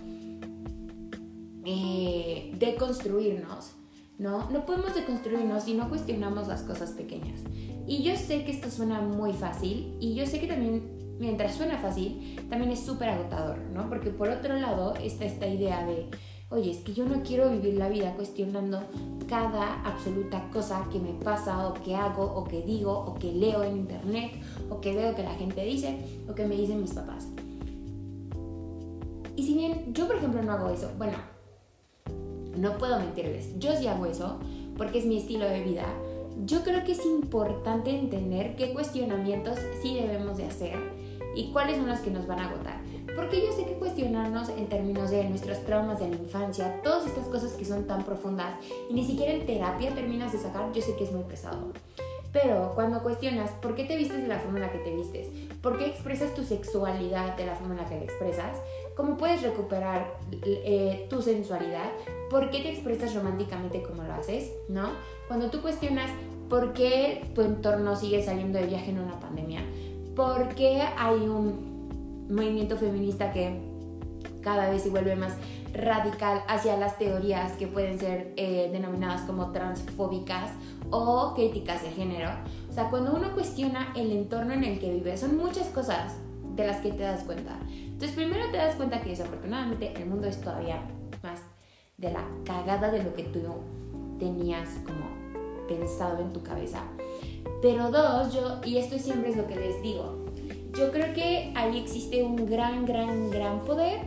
eh, 1.65 2.53
deconstruirnos, 2.57 3.71
¿no? 4.17 4.49
No 4.49 4.65
podemos 4.65 4.93
deconstruirnos 4.93 5.63
si 5.63 5.73
no 5.73 5.89
cuestionamos 5.89 6.47
las 6.47 6.63
cosas 6.63 6.91
pequeñas. 6.91 7.41
Y 7.87 8.03
yo 8.03 8.15
sé 8.15 8.43
que 8.45 8.51
esto 8.51 8.69
suena 8.69 9.01
muy 9.01 9.33
fácil 9.33 9.95
y 9.99 10.13
yo 10.13 10.25
sé 10.25 10.39
que 10.39 10.47
también, 10.47 11.17
mientras 11.19 11.55
suena 11.55 11.77
fácil, 11.77 12.39
también 12.49 12.71
es 12.71 12.79
súper 12.79 13.09
agotador, 13.09 13.57
¿no? 13.73 13.89
Porque 13.89 14.11
por 14.11 14.29
otro 14.29 14.55
lado 14.55 14.95
está 14.95 15.25
esta 15.25 15.47
idea 15.47 15.85
de 15.85 16.07
oye, 16.51 16.71
es 16.71 16.79
que 16.79 16.93
yo 16.93 17.05
no 17.05 17.23
quiero 17.23 17.49
vivir 17.49 17.75
la 17.75 17.89
vida 17.89 18.13
cuestionando 18.15 18.83
cada 19.27 19.81
absoluta 19.83 20.49
cosa 20.51 20.85
que 20.91 20.99
me 20.99 21.13
pasa 21.13 21.67
o 21.67 21.73
que 21.73 21.95
hago 21.95 22.23
o 22.23 22.43
que 22.43 22.61
digo 22.61 22.91
o 22.91 23.15
que 23.15 23.31
leo 23.31 23.63
en 23.63 23.77
internet 23.77 24.33
o 24.69 24.81
que 24.81 24.93
veo 24.93 25.15
que 25.15 25.23
la 25.23 25.33
gente 25.35 25.63
dice 25.63 25.97
o 26.29 26.35
que 26.35 26.45
me 26.45 26.55
dicen 26.55 26.81
mis 26.81 26.93
papás. 26.93 27.27
Y 29.37 29.43
si 29.43 29.53
bien 29.53 29.93
yo 29.93 30.07
por 30.07 30.17
ejemplo 30.17 30.43
no 30.43 30.51
hago 30.51 30.69
eso, 30.69 30.91
bueno, 30.97 31.17
no 32.57 32.77
puedo 32.77 32.99
mentirles, 32.99 33.57
yo 33.57 33.73
sí 33.77 33.87
hago 33.87 34.05
eso 34.05 34.39
porque 34.77 34.99
es 34.99 35.05
mi 35.05 35.17
estilo 35.17 35.45
de 35.45 35.63
vida. 35.63 35.85
Yo 36.45 36.63
creo 36.63 36.83
que 36.83 36.91
es 36.91 37.05
importante 37.05 37.91
entender 37.91 38.55
qué 38.55 38.73
cuestionamientos 38.73 39.57
sí 39.81 39.93
debemos 39.95 40.37
de 40.37 40.45
hacer 40.45 40.77
y 41.35 41.51
cuáles 41.51 41.77
son 41.77 41.87
los 41.87 41.99
que 41.99 42.11
nos 42.11 42.27
van 42.27 42.39
a 42.39 42.49
agotar. 42.49 42.80
Porque 43.15 43.41
yo 43.41 43.51
sé 43.51 43.65
que 43.65 43.73
cuestionarnos 43.73 44.49
en 44.49 44.67
términos 44.67 45.11
de 45.11 45.23
nuestros 45.25 45.63
traumas 45.65 45.99
de 45.99 46.09
la 46.09 46.15
infancia, 46.15 46.81
todas 46.81 47.05
estas 47.05 47.27
cosas 47.27 47.53
que 47.53 47.65
son 47.65 47.85
tan 47.85 48.03
profundas 48.03 48.55
y 48.89 48.93
ni 48.93 49.05
siquiera 49.05 49.33
en 49.33 49.45
terapia 49.45 49.93
terminas 49.93 50.31
de 50.31 50.39
sacar, 50.39 50.71
yo 50.71 50.81
sé 50.81 50.95
que 50.95 51.03
es 51.03 51.11
muy 51.11 51.23
pesado. 51.23 51.71
Pero 52.31 52.71
cuando 52.75 53.03
cuestionas 53.03 53.51
por 53.51 53.75
qué 53.75 53.83
te 53.83 53.97
vistes 53.97 54.21
de 54.21 54.27
la 54.27 54.39
forma 54.39 54.59
en 54.59 54.63
la 54.63 54.71
que 54.71 54.79
te 54.79 54.95
vistes, 54.95 55.27
por 55.61 55.77
qué 55.77 55.87
expresas 55.87 56.33
tu 56.33 56.43
sexualidad 56.43 57.35
de 57.35 57.45
la 57.45 57.55
forma 57.55 57.73
en 57.73 57.81
la 57.81 57.89
que 57.89 57.95
la 57.95 58.03
expresas, 58.03 58.57
cómo 58.95 59.17
puedes 59.17 59.41
recuperar 59.41 60.13
eh, 60.43 61.07
tu 61.09 61.21
sensualidad, 61.21 61.91
por 62.29 62.49
qué 62.49 62.61
te 62.61 62.69
expresas 62.71 63.13
románticamente 63.13 63.83
como 63.83 64.03
lo 64.03 64.13
haces, 64.13 64.51
¿no? 64.69 64.91
Cuando 65.27 65.49
tú 65.49 65.61
cuestionas 65.61 66.09
por 66.49 66.73
qué 66.73 67.29
tu 67.35 67.41
entorno 67.41 67.95
sigue 67.97 68.23
saliendo 68.23 68.59
de 68.59 68.67
viaje 68.67 68.91
en 68.91 68.99
una 68.99 69.19
pandemia, 69.19 69.65
por 70.15 70.55
qué 70.55 70.81
hay 70.97 71.19
un 71.19 71.70
movimiento 72.31 72.77
feminista 72.77 73.31
que 73.31 73.59
cada 74.41 74.69
vez 74.69 74.83
se 74.83 74.89
vuelve 74.89 75.15
más 75.15 75.33
radical 75.73 76.43
hacia 76.47 76.77
las 76.77 76.97
teorías 76.97 77.53
que 77.53 77.67
pueden 77.67 77.99
ser 77.99 78.33
eh, 78.35 78.69
denominadas 78.71 79.21
como 79.21 79.51
transfóbicas 79.51 80.51
o 80.89 81.33
críticas 81.35 81.83
de 81.83 81.91
género. 81.91 82.29
O 82.69 82.73
sea, 82.73 82.89
cuando 82.89 83.13
uno 83.13 83.33
cuestiona 83.33 83.93
el 83.95 84.11
entorno 84.11 84.53
en 84.53 84.63
el 84.63 84.79
que 84.79 84.91
vive, 84.91 85.15
son 85.17 85.37
muchas 85.37 85.67
cosas 85.67 86.15
de 86.55 86.67
las 86.67 86.77
que 86.81 86.91
te 86.91 87.03
das 87.03 87.23
cuenta. 87.23 87.57
Entonces, 87.69 88.11
primero 88.11 88.49
te 88.51 88.57
das 88.57 88.75
cuenta 88.75 89.01
que 89.01 89.09
desafortunadamente 89.09 89.93
el 89.95 90.07
mundo 90.07 90.27
es 90.27 90.41
todavía 90.41 90.81
más 91.23 91.39
de 91.97 92.11
la 92.11 92.25
cagada 92.45 92.91
de 92.91 93.03
lo 93.03 93.13
que 93.13 93.23
tú 93.23 93.41
tenías 94.19 94.69
como 94.85 95.21
pensado 95.67 96.19
en 96.21 96.33
tu 96.33 96.41
cabeza. 96.43 96.83
Pero 97.61 97.91
dos, 97.91 98.33
yo, 98.33 98.59
y 98.65 98.77
esto 98.77 98.97
siempre 98.97 99.29
es 99.29 99.37
lo 99.37 99.47
que 99.47 99.55
les 99.55 99.81
digo, 99.81 100.20
yo 100.77 100.91
creo 100.91 101.13
que 101.13 101.51
ahí 101.55 101.77
existe 101.79 102.23
un 102.23 102.45
gran, 102.45 102.85
gran, 102.85 103.29
gran 103.29 103.63
poder 103.63 103.99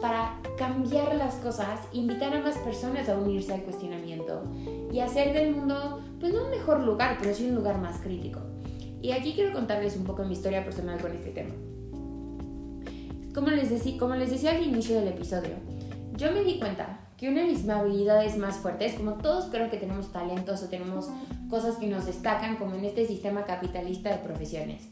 para 0.00 0.40
cambiar 0.56 1.14
las 1.16 1.34
cosas, 1.36 1.80
invitar 1.92 2.34
a 2.34 2.40
más 2.40 2.56
personas 2.58 3.08
a 3.08 3.18
unirse 3.18 3.52
al 3.52 3.62
cuestionamiento 3.62 4.42
y 4.92 5.00
hacer 5.00 5.32
del 5.32 5.54
mundo, 5.54 6.00
pues 6.18 6.32
no 6.32 6.44
un 6.44 6.50
mejor 6.50 6.80
lugar, 6.80 7.16
pero 7.20 7.34
sí 7.34 7.48
un 7.48 7.54
lugar 7.54 7.78
más 7.78 7.98
crítico. 8.00 8.40
Y 9.02 9.12
aquí 9.12 9.32
quiero 9.32 9.52
contarles 9.52 9.96
un 9.96 10.04
poco 10.04 10.24
mi 10.24 10.32
historia 10.32 10.64
personal 10.64 11.00
con 11.00 11.12
este 11.12 11.30
tema. 11.30 11.54
Como 13.34 13.48
les, 13.48 13.70
decía, 13.70 13.98
como 13.98 14.14
les 14.14 14.30
decía 14.30 14.50
al 14.50 14.62
inicio 14.62 14.96
del 14.96 15.08
episodio, 15.08 15.54
yo 16.16 16.32
me 16.32 16.42
di 16.42 16.58
cuenta 16.58 17.00
que 17.16 17.28
una 17.28 17.42
de 17.42 17.48
mis 17.48 17.68
habilidades 17.68 18.36
más 18.36 18.56
fuertes, 18.56 18.94
como 18.94 19.12
todos 19.14 19.46
creo 19.46 19.70
que 19.70 19.76
tenemos 19.76 20.10
talentos 20.10 20.62
o 20.62 20.68
tenemos 20.68 21.08
cosas 21.48 21.76
que 21.76 21.86
nos 21.86 22.06
destacan 22.06 22.56
como 22.56 22.74
en 22.74 22.84
este 22.84 23.06
sistema 23.06 23.44
capitalista 23.44 24.10
de 24.10 24.18
profesiones, 24.18 24.88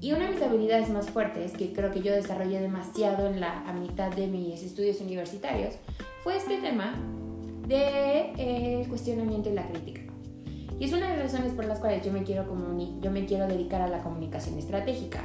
y 0.00 0.12
una 0.12 0.26
de 0.26 0.34
mis 0.34 0.42
habilidades 0.42 0.90
más 0.90 1.10
fuertes, 1.10 1.52
que 1.52 1.72
creo 1.72 1.90
que 1.90 2.02
yo 2.02 2.12
desarrollé 2.12 2.60
demasiado 2.60 3.26
en 3.26 3.40
la 3.40 3.68
a 3.68 3.72
mitad 3.72 4.10
de 4.14 4.28
mis 4.28 4.62
estudios 4.62 5.00
universitarios, 5.00 5.74
fue 6.22 6.36
este 6.36 6.58
tema 6.58 6.94
de 7.66 8.32
eh, 8.36 8.86
cuestionamiento 8.88 9.50
y 9.50 9.54
la 9.54 9.66
crítica. 9.68 10.02
Y 10.78 10.84
es 10.84 10.92
una 10.92 11.10
de 11.10 11.16
las 11.16 11.32
razones 11.32 11.52
por 11.52 11.64
las 11.64 11.80
cuales 11.80 12.04
yo 12.04 12.12
me 12.12 12.22
quiero, 12.22 12.46
yo 13.00 13.10
me 13.10 13.26
quiero 13.26 13.48
dedicar 13.48 13.80
a 13.80 13.88
la 13.88 14.02
comunicación 14.02 14.56
estratégica. 14.58 15.20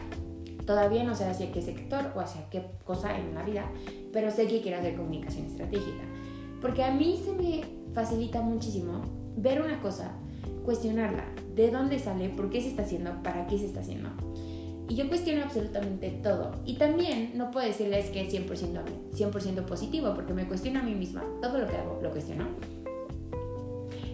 Todavía 0.66 1.04
no 1.04 1.14
sé 1.14 1.26
hacia 1.26 1.52
qué 1.52 1.62
sector 1.62 2.12
o 2.16 2.20
hacia 2.20 2.50
qué 2.50 2.66
cosa 2.84 3.16
en 3.18 3.36
la 3.36 3.44
vida, 3.44 3.70
pero 4.12 4.32
sé 4.32 4.48
que 4.48 4.62
quiero 4.62 4.80
hacer 4.80 4.96
comunicación 4.96 5.46
estratégica. 5.46 6.04
Porque 6.62 6.84
a 6.84 6.92
mí 6.92 7.22
se 7.24 7.34
me 7.34 7.64
facilita 7.94 8.42
muchísimo 8.42 9.02
ver 9.38 9.62
una 9.62 9.80
cosa, 9.82 10.14
cuestionarla, 10.66 11.26
de 11.54 11.70
dónde 11.70 12.00
sale, 12.00 12.30
por 12.30 12.50
qué 12.50 12.62
se 12.62 12.70
está 12.70 12.82
haciendo, 12.82 13.22
para 13.22 13.46
qué 13.46 13.60
se 13.60 13.66
está 13.66 13.82
haciendo. 13.82 14.10
Y 14.90 14.96
yo 14.96 15.08
cuestiono 15.08 15.44
absolutamente 15.44 16.10
todo. 16.22 16.52
Y 16.66 16.76
también 16.76 17.32
no 17.36 17.52
puedo 17.52 17.66
decirles 17.66 18.10
que 18.10 18.22
es 18.22 18.34
100%, 18.34 18.82
100 19.14 19.66
positivo, 19.66 20.14
porque 20.14 20.34
me 20.34 20.48
cuestiono 20.48 20.80
a 20.80 20.84
mí 20.84 20.94
misma. 20.94 21.24
Todo 21.42 21.60
lo 21.60 21.68
que 21.68 21.78
hago 21.78 22.00
lo 22.02 22.12
cuestiono. 22.12 22.48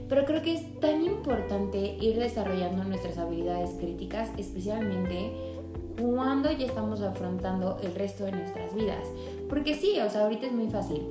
Pero 0.08 0.26
creo 0.26 0.42
que 0.42 0.56
es 0.56 0.80
tan 0.80 1.04
importante 1.04 1.98
ir 2.02 2.18
desarrollando 2.18 2.84
nuestras 2.84 3.18
habilidades 3.18 3.72
críticas, 3.80 4.30
especialmente 4.38 5.32
cuando 6.00 6.52
ya 6.52 6.66
estamos 6.66 7.02
afrontando 7.02 7.78
el 7.84 7.94
resto 7.94 8.26
de 8.26 8.32
nuestras 8.32 8.74
vidas. 8.74 9.08
Porque 9.50 9.76
sí, 9.76 10.00
o 10.00 10.10
sea, 10.10 10.24
ahorita 10.24 10.48
es 10.48 10.54
muy 10.54 10.70
fácil 10.70 11.02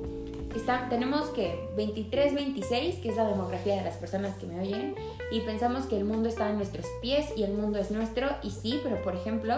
tenemos 0.89 1.27
que 1.27 1.69
23, 1.75 2.33
26, 2.33 2.95
que 2.95 3.09
es 3.09 3.15
la 3.15 3.27
demografía 3.27 3.75
de 3.75 3.83
las 3.83 3.97
personas 3.97 4.35
que 4.37 4.47
me 4.47 4.59
oyen, 4.59 4.95
y 5.31 5.41
pensamos 5.41 5.85
que 5.85 5.97
el 5.97 6.05
mundo 6.05 6.29
está 6.29 6.49
en 6.49 6.57
nuestros 6.57 6.85
pies 7.01 7.27
y 7.35 7.43
el 7.43 7.53
mundo 7.53 7.79
es 7.79 7.91
nuestro, 7.91 8.27
y 8.43 8.51
sí, 8.51 8.79
pero 8.83 9.01
por 9.01 9.15
ejemplo, 9.15 9.55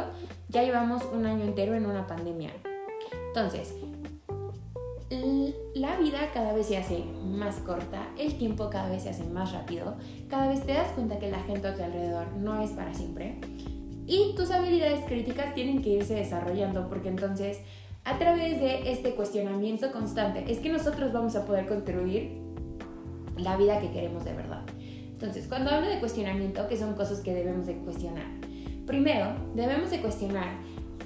ya 0.50 0.64
llevamos 0.64 1.04
un 1.14 1.26
año 1.26 1.44
entero 1.44 1.76
en 1.76 1.86
una 1.86 2.08
pandemia. 2.08 2.52
Entonces, 3.28 3.74
la 5.74 5.98
vida 5.98 6.30
cada 6.34 6.54
vez 6.54 6.68
se 6.68 6.78
hace 6.78 7.04
más 7.24 7.56
corta, 7.58 8.10
el 8.18 8.38
tiempo 8.38 8.70
cada 8.70 8.90
vez 8.90 9.04
se 9.04 9.10
hace 9.10 9.24
más 9.26 9.52
rápido, 9.52 9.96
cada 10.30 10.48
vez 10.48 10.66
te 10.66 10.74
das 10.74 10.92
cuenta 10.94 11.20
que 11.20 11.30
la 11.30 11.40
gente 11.40 11.68
a 11.68 11.76
tu 11.76 11.84
alrededor 11.84 12.32
no 12.38 12.62
es 12.62 12.72
para 12.72 12.94
siempre 12.94 13.40
y 14.08 14.34
tus 14.36 14.52
habilidades 14.52 15.06
críticas 15.06 15.54
tienen 15.54 15.82
que 15.82 15.90
irse 15.90 16.16
desarrollando 16.16 16.90
porque 16.90 17.10
entonces 17.10 17.60
a 18.04 18.18
través 18.18 18.60
de 18.60 18.92
este 18.92 19.16
cuestionamiento 19.16 19.92
constante 19.92 20.44
es 20.52 20.60
que 20.60 20.70
nosotros 20.70 21.14
vamos 21.14 21.36
a 21.36 21.46
poder 21.46 21.68
construir 21.68 22.40
la 23.38 23.58
vida 23.58 23.80
que 23.80 23.92
queremos 23.92 24.26
de 24.26 24.34
verdad. 24.34 24.62
Entonces, 25.12 25.48
cuando 25.48 25.70
hablo 25.70 25.88
de 25.88 26.00
cuestionamiento, 26.00 26.68
¿qué 26.68 26.78
son 26.78 26.96
cosas 26.96 27.20
que 27.20 27.34
debemos 27.34 27.68
de 27.68 27.76
cuestionar? 27.78 28.26
Primero, 28.88 29.36
debemos 29.54 29.92
de 29.92 30.02
cuestionar 30.02 30.48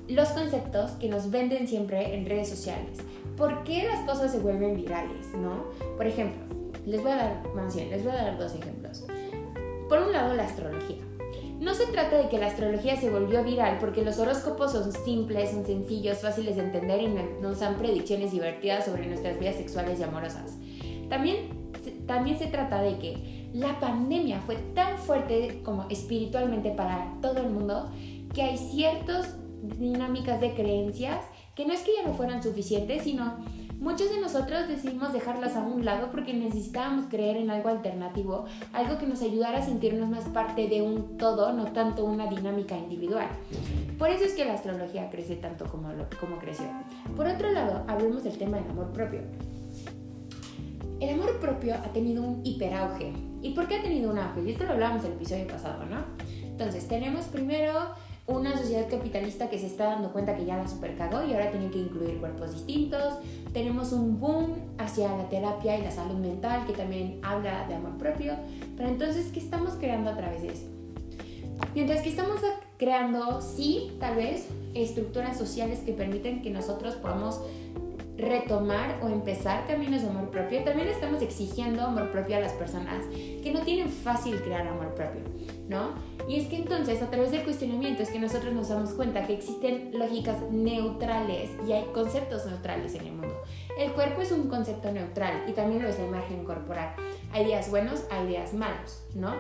los 0.08 0.30
conceptos 0.30 0.92
que 0.92 1.10
nos 1.10 1.32
venden 1.32 1.68
siempre 1.68 2.16
en 2.16 2.26
redes 2.26 2.48
sociales. 2.50 3.00
¿Por 3.36 3.64
qué 3.64 3.84
las 3.84 4.10
cosas 4.10 4.32
se 4.32 4.40
vuelven 4.40 4.76
virales, 4.76 5.34
no? 5.36 5.66
Por 5.98 6.08
ejemplo, 6.08 6.42
les 6.86 7.02
voy 7.02 7.12
a 7.12 7.16
dar, 7.18 7.44
les 7.74 8.04
voy 8.04 8.12
a 8.14 8.16
dar 8.16 8.38
dos 8.38 8.56
ejemplos. 8.56 9.06
Por 9.90 10.00
un 10.00 10.14
lado, 10.14 10.34
la 10.34 10.46
astrología. 10.46 11.04
No 11.60 11.74
se 11.74 11.86
trata 11.88 12.18
de 12.18 12.28
que 12.28 12.38
la 12.38 12.48
astrología 12.48 12.98
se 12.98 13.10
volvió 13.10 13.44
viral 13.44 13.78
porque 13.80 14.04
los 14.04 14.20
horóscopos 14.20 14.74
son 14.74 14.92
simples, 14.92 15.52
son 15.52 15.66
sencillos, 15.66 16.20
fáciles 16.20 16.58
de 16.58 16.64
entender 16.64 17.02
y 17.02 17.42
nos 17.42 17.60
dan 17.60 17.76
predicciones 17.76 18.32
divertidas 18.32 18.86
sobre 18.86 19.08
nuestras 19.08 19.40
vidas 19.40 19.56
sexuales 19.56 20.00
y 20.00 20.04
amorosas. 20.04 20.58
También, 21.10 21.50
también 22.08 22.38
se 22.38 22.48
trata 22.48 22.82
de 22.82 22.98
que 22.98 23.50
la 23.54 23.80
pandemia 23.80 24.42
fue 24.42 24.58
tan 24.74 24.98
fuerte 24.98 25.62
como 25.64 25.88
espiritualmente 25.90 26.72
para 26.72 27.14
todo 27.22 27.38
el 27.40 27.50
mundo 27.50 27.90
que 28.34 28.42
hay 28.42 28.58
ciertas 28.58 29.38
dinámicas 29.80 30.42
de 30.42 30.54
creencias 30.54 31.24
que 31.56 31.66
no 31.66 31.74
es 31.74 31.82
que 31.82 31.94
ya 31.96 32.06
no 32.06 32.14
fueran 32.14 32.44
suficientes, 32.44 33.04
sino 33.04 33.38
Muchos 33.86 34.10
de 34.10 34.20
nosotros 34.20 34.68
decidimos 34.68 35.14
dejarlas 35.14 35.56
a 35.56 35.62
un 35.62 35.86
lado 35.86 36.10
porque 36.10 36.34
necesitábamos 36.34 37.06
creer 37.08 37.38
en 37.38 37.52
algo 37.52 37.70
alternativo, 37.70 38.46
algo 38.74 38.98
que 38.98 39.06
nos 39.06 39.22
ayudara 39.22 39.60
a 39.60 39.62
sentirnos 39.62 40.10
más 40.10 40.24
parte 40.24 40.68
de 40.68 40.82
un 40.82 41.20
todo, 41.20 41.54
no 41.54 41.66
tanto 41.66 42.04
una 42.04 42.26
dinámica 42.26 42.76
individual. 42.76 43.28
Por 44.00 44.10
eso 44.10 44.26
es 44.26 44.34
que 44.34 44.44
la 44.44 44.56
astrología 44.56 45.12
crece 45.12 45.36
tanto 45.36 45.66
como, 45.66 45.90
como 46.20 46.40
creció. 46.40 46.66
Por 47.16 47.28
otro 47.28 47.52
lado, 47.52 47.84
hablemos 47.88 48.24
del 48.24 48.40
tema 48.40 48.58
del 48.58 48.72
amor 48.72 48.92
propio. 48.92 49.22
El 51.00 51.14
amor 51.14 51.40
propio 51.40 51.76
ha 51.76 51.94
tenido 51.94 52.24
un 52.24 52.42
hiperauge. 52.44 53.14
¿Y 53.44 53.54
por 53.54 53.68
qué 53.68 53.76
ha 53.76 53.84
tenido 53.84 54.10
un 54.10 54.18
auge? 54.18 54.42
Y 54.42 54.50
esto 54.50 54.64
lo 54.64 54.72
hablábamos 54.72 55.04
en 55.04 55.12
el 55.12 55.18
episodio 55.18 55.46
pasado, 55.46 55.86
¿no? 55.86 55.98
Entonces, 56.42 56.88
tenemos 56.88 57.26
primero 57.26 57.90
una 58.28 58.58
sociedad 58.58 58.90
capitalista 58.90 59.50
que 59.50 59.60
se 59.60 59.68
está 59.68 59.86
dando 59.86 60.12
cuenta 60.12 60.36
que 60.36 60.46
ya 60.46 60.58
la 60.58 60.68
supercagó 60.68 61.24
y 61.24 61.34
ahora 61.34 61.52
tiene 61.52 61.70
que 61.70 61.78
incluir 61.78 62.20
cuerpos 62.20 62.54
distintos. 62.54 63.16
Tenemos 63.54 63.92
un 63.94 64.20
boom 64.20 64.56
hacia 64.78 65.16
la 65.16 65.30
terapia 65.30 65.78
y 65.78 65.84
la 65.84 65.92
salud 65.92 66.16
mental 66.16 66.66
que 66.66 66.74
también 66.74 67.20
habla 67.22 67.68
de 67.68 67.76
amor 67.76 67.98
propio. 67.98 68.34
Pero 68.76 68.90
entonces, 68.90 69.32
¿qué 69.32 69.40
estamos 69.40 69.74
creando 69.74 70.10
a 70.10 70.18
través 70.18 70.42
de 70.42 70.48
esto? 70.50 70.70
Mientras 71.74 72.02
que 72.02 72.10
estamos 72.10 72.40
creando, 72.78 73.42
sí, 73.42 73.96
tal 74.00 74.16
vez, 74.16 74.48
estructuras 74.74 75.38
sociales 75.38 75.80
que 75.80 75.94
permiten 75.94 76.42
que 76.42 76.50
nosotros 76.50 76.96
podamos 76.96 77.42
retomar 78.18 79.00
o 79.04 79.10
empezar 79.10 79.68
caminos 79.68 80.02
de 80.02 80.10
amor 80.10 80.30
propio, 80.30 80.64
también 80.64 80.88
estamos 80.88 81.22
exigiendo 81.22 81.84
amor 81.84 82.12
propio 82.12 82.38
a 82.38 82.40
las 82.40 82.54
personas 82.54 83.06
que 83.44 83.52
no 83.54 83.62
tienen 83.62 83.90
fácil 83.90 84.42
crear 84.42 84.68
amor 84.68 84.96
propio, 84.96 85.22
¿no? 85.68 85.96
Y 86.28 86.40
es 86.40 86.48
que 86.48 86.58
entonces 86.58 87.02
a 87.02 87.10
través 87.10 87.32
del 87.32 87.44
cuestionamiento 87.44 88.04
es 88.04 88.10
que 88.10 88.20
nosotros 88.20 88.54
nos 88.54 88.70
damos 88.70 88.92
cuenta 88.92 89.26
que 89.26 89.34
existen 89.34 89.92
lógicas 89.94 90.38
neutrales 90.52 91.52
y 91.68 91.72
hay 91.72 91.86
conceptos 91.94 92.46
neutrales 92.46 92.96
en 92.96 93.08
el 93.08 93.14
mundo. 93.14 93.42
El 93.78 93.92
cuerpo 93.94 94.22
es 94.22 94.32
un 94.32 94.48
concepto 94.48 94.92
neutral 94.92 95.44
y 95.48 95.54
también 95.54 95.84
lo 95.84 95.90
es 95.90 96.00
la 96.00 96.06
imagen 96.06 96.44
corporal. 96.44 96.96
Hay 97.32 97.46
días 97.46 97.70
buenos, 97.70 98.06
hay 98.10 98.28
días 98.28 98.54
malos, 98.54 99.04
¿no? 99.14 99.34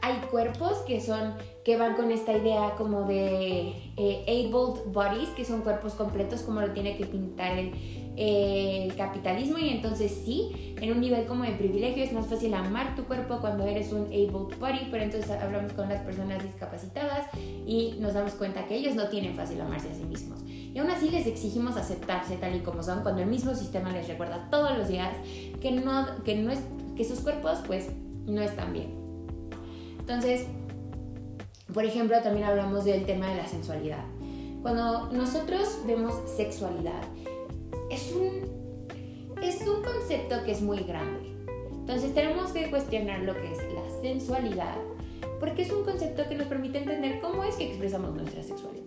hay 0.00 0.18
cuerpos 0.30 0.78
que 0.86 1.00
son 1.00 1.34
que 1.64 1.76
van 1.76 1.94
con 1.94 2.10
esta 2.10 2.32
idea 2.32 2.74
como 2.76 3.02
de 3.02 3.74
eh, 3.96 4.24
abled 4.26 4.92
bodies 4.92 5.28
que 5.30 5.44
son 5.44 5.60
cuerpos 5.62 5.94
completos 5.94 6.42
como 6.42 6.60
lo 6.60 6.72
tiene 6.72 6.96
que 6.96 7.04
pintar 7.04 7.58
el, 7.58 7.72
el, 8.18 8.94
capitalismo 8.96 9.58
y 9.58 9.68
entonces 9.68 10.22
sí 10.24 10.74
en 10.80 10.92
un 10.92 11.00
nivel 11.00 11.26
como 11.26 11.44
de 11.44 11.52
privilegio 11.52 12.02
es 12.02 12.12
más 12.12 12.26
fácil 12.26 12.52
amar 12.54 12.96
tu 12.96 13.04
cuerpo 13.04 13.38
cuando 13.40 13.64
eres 13.64 13.92
un 13.92 14.06
abled 14.06 14.58
body 14.58 14.88
pero 14.90 15.04
entonces 15.04 15.30
hablamos 15.30 15.72
con 15.72 15.88
las 15.88 16.00
personas 16.00 16.42
discapacitadas 16.42 17.26
y 17.66 17.94
nos 18.00 18.14
damos 18.14 18.32
cuenta 18.32 18.66
que 18.66 18.74
ellos 18.74 18.94
no 18.96 19.08
tienen 19.08 19.34
fácil 19.34 19.60
amarse 19.60 19.90
a 19.90 19.94
sí 19.94 20.04
mismos 20.04 20.42
y 20.46 20.76
aún 20.78 20.90
así 20.90 21.10
les 21.10 21.26
exigimos 21.26 21.76
aceptarse 21.76 22.36
tal 22.36 22.56
y 22.56 22.60
como 22.60 22.82
son 22.82 23.02
cuando 23.02 23.22
el 23.22 23.28
mismo 23.28 23.54
sistema 23.54 23.92
les 23.92 24.08
recuerda 24.08 24.48
todos 24.50 24.76
los 24.76 24.88
días 24.88 25.14
que 25.60 25.70
no 25.70 26.06
que 26.24 26.34
no 26.34 26.50
es 26.50 26.60
que 26.96 27.04
sus 27.04 27.20
cuerpos 27.20 27.58
pues 27.66 27.90
no 28.26 28.42
están 28.42 28.72
bien 28.72 28.98
entonces, 30.08 30.46
por 31.74 31.84
ejemplo, 31.84 32.16
también 32.22 32.46
hablamos 32.46 32.86
del 32.86 33.04
tema 33.04 33.28
de 33.28 33.36
la 33.36 33.46
sensualidad. 33.46 34.04
Cuando 34.62 35.12
nosotros 35.12 35.80
vemos 35.86 36.14
sexualidad, 36.34 37.02
es 37.90 38.12
un, 38.12 38.88
es 39.42 39.60
un 39.66 39.82
concepto 39.82 40.44
que 40.44 40.52
es 40.52 40.62
muy 40.62 40.78
grande. 40.80 41.34
Entonces 41.70 42.14
tenemos 42.14 42.52
que 42.52 42.68
cuestionar 42.70 43.20
lo 43.20 43.34
que 43.34 43.52
es 43.52 43.58
la 43.72 44.00
sensualidad, 44.02 44.76
porque 45.40 45.62
es 45.62 45.72
un 45.72 45.84
concepto 45.84 46.28
que 46.28 46.34
nos 46.34 46.46
permite 46.46 46.78
entender 46.78 47.20
cómo 47.20 47.44
es 47.44 47.56
que 47.56 47.68
expresamos 47.68 48.14
nuestra 48.14 48.42
sexualidad. 48.42 48.84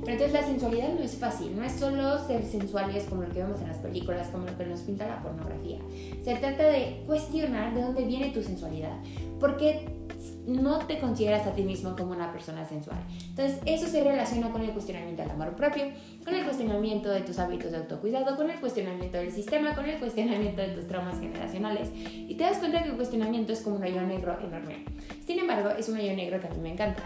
Pero 0.00 0.12
entonces 0.12 0.32
la 0.32 0.46
sensualidad 0.46 0.92
no 0.94 1.02
es 1.02 1.16
fácil, 1.16 1.56
no 1.56 1.64
es 1.64 1.72
solo 1.72 2.24
ser 2.26 2.44
sensuales 2.44 3.04
como 3.04 3.22
lo 3.22 3.30
que 3.30 3.42
vemos 3.42 3.60
en 3.60 3.68
las 3.68 3.78
películas, 3.78 4.28
como 4.28 4.46
lo 4.46 4.56
que 4.56 4.64
nos 4.64 4.80
pinta 4.80 5.06
la 5.06 5.22
pornografía. 5.22 5.78
Se 6.22 6.36
trata 6.36 6.68
de 6.68 7.02
cuestionar 7.06 7.74
de 7.74 7.82
dónde 7.82 8.04
viene 8.04 8.30
tu 8.30 8.42
sensualidad, 8.42 8.96
porque 9.40 10.05
no 10.46 10.78
te 10.86 10.98
consideras 10.98 11.46
a 11.46 11.52
ti 11.52 11.62
mismo 11.62 11.96
como 11.96 12.12
una 12.12 12.32
persona 12.32 12.64
sensual. 12.64 12.98
Entonces, 13.28 13.58
eso 13.66 13.86
se 13.86 14.02
relaciona 14.02 14.50
con 14.50 14.62
el 14.62 14.70
cuestionamiento 14.70 15.22
del 15.22 15.32
amor 15.32 15.56
propio, 15.56 15.84
con 16.24 16.34
el 16.34 16.44
cuestionamiento 16.44 17.10
de 17.10 17.20
tus 17.22 17.38
hábitos 17.38 17.72
de 17.72 17.78
autocuidado, 17.78 18.36
con 18.36 18.48
el 18.48 18.58
cuestionamiento 18.60 19.18
del 19.18 19.32
sistema, 19.32 19.74
con 19.74 19.86
el 19.86 19.98
cuestionamiento 19.98 20.62
de 20.62 20.68
tus 20.68 20.86
traumas 20.86 21.18
generacionales. 21.18 21.90
Y 21.94 22.34
te 22.36 22.44
das 22.44 22.58
cuenta 22.58 22.82
que 22.82 22.90
el 22.90 22.96
cuestionamiento 22.96 23.52
es 23.52 23.60
como 23.60 23.76
un 23.76 23.82
hoyo 23.82 24.02
negro 24.02 24.38
enorme. 24.40 24.84
Sin 25.26 25.40
embargo, 25.40 25.70
es 25.70 25.88
un 25.88 25.96
hoyo 25.98 26.14
negro 26.14 26.40
que 26.40 26.46
a 26.46 26.50
mí 26.50 26.58
me 26.60 26.72
encanta. 26.72 27.02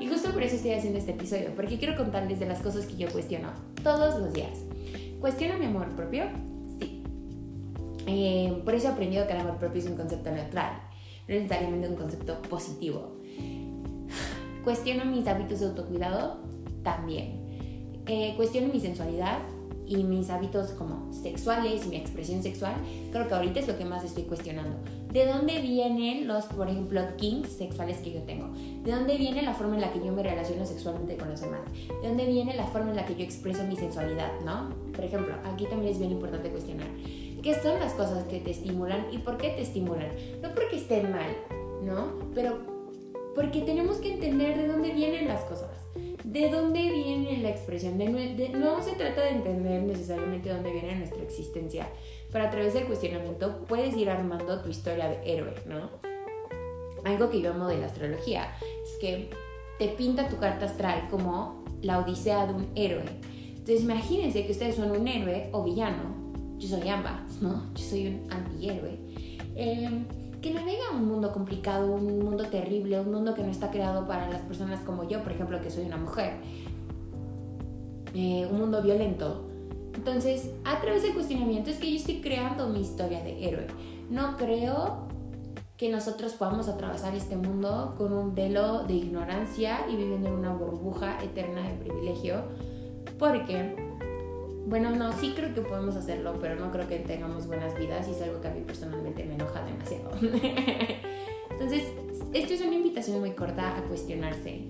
Y 0.00 0.06
justo 0.06 0.30
por 0.32 0.42
eso 0.42 0.56
estoy 0.56 0.72
haciendo 0.72 0.98
este 0.98 1.12
episodio, 1.12 1.50
porque 1.54 1.78
quiero 1.78 1.94
contarles 1.96 2.40
de 2.40 2.46
las 2.46 2.60
cosas 2.60 2.86
que 2.86 2.96
yo 2.96 3.08
cuestiono 3.10 3.50
todos 3.82 4.18
los 4.18 4.32
días. 4.32 4.58
¿Cuestiono 5.20 5.58
mi 5.58 5.66
amor 5.66 5.94
propio? 5.94 6.24
Sí. 6.78 7.02
Eh, 8.06 8.62
por 8.64 8.74
eso 8.74 8.88
he 8.88 8.90
aprendido 8.90 9.26
que 9.26 9.34
el 9.34 9.40
amor 9.40 9.58
propio 9.58 9.82
es 9.82 9.86
un 9.86 9.96
concepto 9.96 10.30
neutral 10.30 10.89
no 11.28 11.34
necesariamente 11.34 11.88
un 11.88 11.96
concepto 11.96 12.40
positivo. 12.42 13.12
Cuestiono 14.64 15.04
mis 15.04 15.26
hábitos 15.26 15.60
de 15.60 15.66
autocuidado 15.66 16.38
también. 16.82 17.40
Eh, 18.06 18.34
cuestiono 18.36 18.72
mi 18.72 18.80
sensualidad 18.80 19.38
y 19.86 20.04
mis 20.04 20.30
hábitos 20.30 20.70
como 20.70 21.12
sexuales 21.12 21.84
y 21.84 21.88
mi 21.88 21.96
expresión 21.96 22.42
sexual. 22.42 22.74
Creo 23.10 23.26
que 23.26 23.34
ahorita 23.34 23.58
es 23.60 23.66
lo 23.66 23.76
que 23.76 23.84
más 23.84 24.04
estoy 24.04 24.22
cuestionando. 24.22 24.76
¿De 25.12 25.26
dónde 25.26 25.60
vienen 25.60 26.28
los, 26.28 26.44
por 26.44 26.68
ejemplo, 26.68 27.00
kinks 27.16 27.48
sexuales 27.48 27.98
que 27.98 28.12
yo 28.12 28.22
tengo? 28.22 28.48
¿De 28.84 28.92
dónde 28.92 29.16
viene 29.16 29.42
la 29.42 29.54
forma 29.54 29.74
en 29.74 29.80
la 29.80 29.92
que 29.92 29.98
yo 29.98 30.12
me 30.12 30.22
relaciono 30.22 30.64
sexualmente 30.64 31.16
con 31.16 31.30
los 31.30 31.40
demás? 31.40 31.60
¿De 32.02 32.08
dónde 32.08 32.26
viene 32.26 32.54
la 32.54 32.66
forma 32.68 32.90
en 32.90 32.96
la 32.96 33.06
que 33.06 33.16
yo 33.16 33.24
expreso 33.24 33.64
mi 33.64 33.74
sensualidad, 33.74 34.30
no? 34.44 34.70
Por 34.94 35.04
ejemplo, 35.04 35.34
aquí 35.44 35.66
también 35.66 35.92
es 35.92 35.98
bien 35.98 36.12
importante 36.12 36.50
cuestionar 36.50 36.86
qué 37.42 37.54
son 37.54 37.78
las 37.80 37.94
cosas 37.94 38.24
que 38.24 38.40
te 38.40 38.50
estimulan 38.50 39.06
y 39.10 39.18
por 39.18 39.36
qué 39.36 39.50
te 39.50 39.62
estimulan. 39.62 40.10
No 40.42 40.54
porque 40.54 40.76
estén 40.76 41.10
mal, 41.10 41.36
¿no? 41.82 42.18
Pero 42.34 42.58
porque 43.34 43.60
tenemos 43.62 43.98
que 43.98 44.12
entender 44.14 44.56
de 44.56 44.66
dónde 44.66 44.92
vienen 44.92 45.28
las 45.28 45.42
cosas, 45.44 45.70
de 46.24 46.50
dónde 46.50 46.90
viene 46.90 47.38
la 47.38 47.50
expresión. 47.50 47.96
no 47.98 48.82
se 48.82 48.92
trata 48.92 49.22
de 49.22 49.30
entender 49.30 49.82
necesariamente 49.82 50.48
de 50.48 50.54
dónde 50.56 50.72
viene 50.72 50.96
nuestra 50.96 51.22
existencia, 51.22 51.88
pero 52.32 52.44
a 52.44 52.50
través 52.50 52.74
del 52.74 52.84
cuestionamiento 52.84 53.64
puedes 53.66 53.96
ir 53.96 54.10
armando 54.10 54.60
tu 54.60 54.68
historia 54.68 55.08
de 55.08 55.32
héroe, 55.32 55.54
¿no? 55.66 55.90
Algo 57.04 57.30
que 57.30 57.40
yo 57.40 57.52
amo 57.52 57.66
de 57.68 57.78
la 57.78 57.86
astrología 57.86 58.54
es 58.60 58.98
que 59.00 59.30
te 59.78 59.88
pinta 59.88 60.28
tu 60.28 60.36
carta 60.36 60.66
astral 60.66 61.08
como 61.08 61.64
la 61.80 61.98
odisea 61.98 62.46
de 62.46 62.52
un 62.52 62.68
héroe. 62.74 63.04
Entonces 63.48 63.82
imagínense 63.82 64.44
que 64.44 64.52
ustedes 64.52 64.76
son 64.76 64.90
un 64.90 65.08
héroe 65.08 65.48
o 65.52 65.64
villano 65.64 66.19
yo 66.60 66.68
soy 66.68 66.88
ambas, 66.88 67.40
¿no? 67.40 67.64
Yo 67.74 67.82
soy 67.82 68.06
un 68.06 68.32
antihéroe. 68.32 68.98
Eh, 69.56 70.06
que 70.42 70.52
navega 70.52 70.90
un 70.94 71.06
mundo 71.06 71.32
complicado, 71.32 71.92
un 71.92 72.18
mundo 72.20 72.44
terrible, 72.44 73.00
un 73.00 73.12
mundo 73.12 73.34
que 73.34 73.42
no 73.42 73.50
está 73.50 73.70
creado 73.70 74.06
para 74.06 74.28
las 74.28 74.42
personas 74.42 74.80
como 74.80 75.08
yo, 75.08 75.22
por 75.22 75.32
ejemplo, 75.32 75.60
que 75.60 75.70
soy 75.70 75.84
una 75.84 75.96
mujer. 75.96 76.34
Eh, 78.14 78.46
un 78.50 78.58
mundo 78.58 78.82
violento. 78.82 79.48
Entonces, 79.94 80.50
a 80.64 80.80
través 80.80 81.02
del 81.02 81.14
cuestionamiento 81.14 81.70
es 81.70 81.78
que 81.78 81.90
yo 81.90 81.96
estoy 81.96 82.20
creando 82.20 82.68
mi 82.68 82.80
historia 82.80 83.22
de 83.22 83.48
héroe. 83.48 83.66
No 84.10 84.36
creo 84.36 85.08
que 85.76 85.90
nosotros 85.90 86.34
podamos 86.34 86.68
atravesar 86.68 87.14
este 87.14 87.36
mundo 87.36 87.94
con 87.96 88.12
un 88.12 88.34
velo 88.34 88.84
de 88.84 88.94
ignorancia 88.94 89.86
y 89.90 89.96
viviendo 89.96 90.28
en 90.28 90.34
una 90.34 90.52
burbuja 90.52 91.22
eterna 91.22 91.66
de 91.66 91.74
privilegio, 91.74 92.42
porque 93.18 93.89
bueno, 94.66 94.90
no, 94.90 95.12
sí 95.12 95.32
creo 95.34 95.54
que 95.54 95.62
podemos 95.62 95.96
hacerlo, 95.96 96.38
pero 96.40 96.56
no 96.56 96.70
creo 96.70 96.86
que 96.86 96.98
tengamos 96.98 97.46
buenas 97.46 97.78
vidas 97.78 98.06
y 98.08 98.12
es 98.12 98.22
algo 98.22 98.40
que 98.40 98.48
a 98.48 98.52
mí 98.52 98.62
personalmente 98.66 99.24
me 99.24 99.34
enoja 99.34 99.64
demasiado. 99.64 100.10
Entonces, 101.50 101.84
esto 102.32 102.54
es 102.54 102.60
una 102.62 102.74
invitación 102.74 103.20
muy 103.20 103.32
corta 103.32 103.76
a 103.76 103.82
cuestionarse 103.84 104.64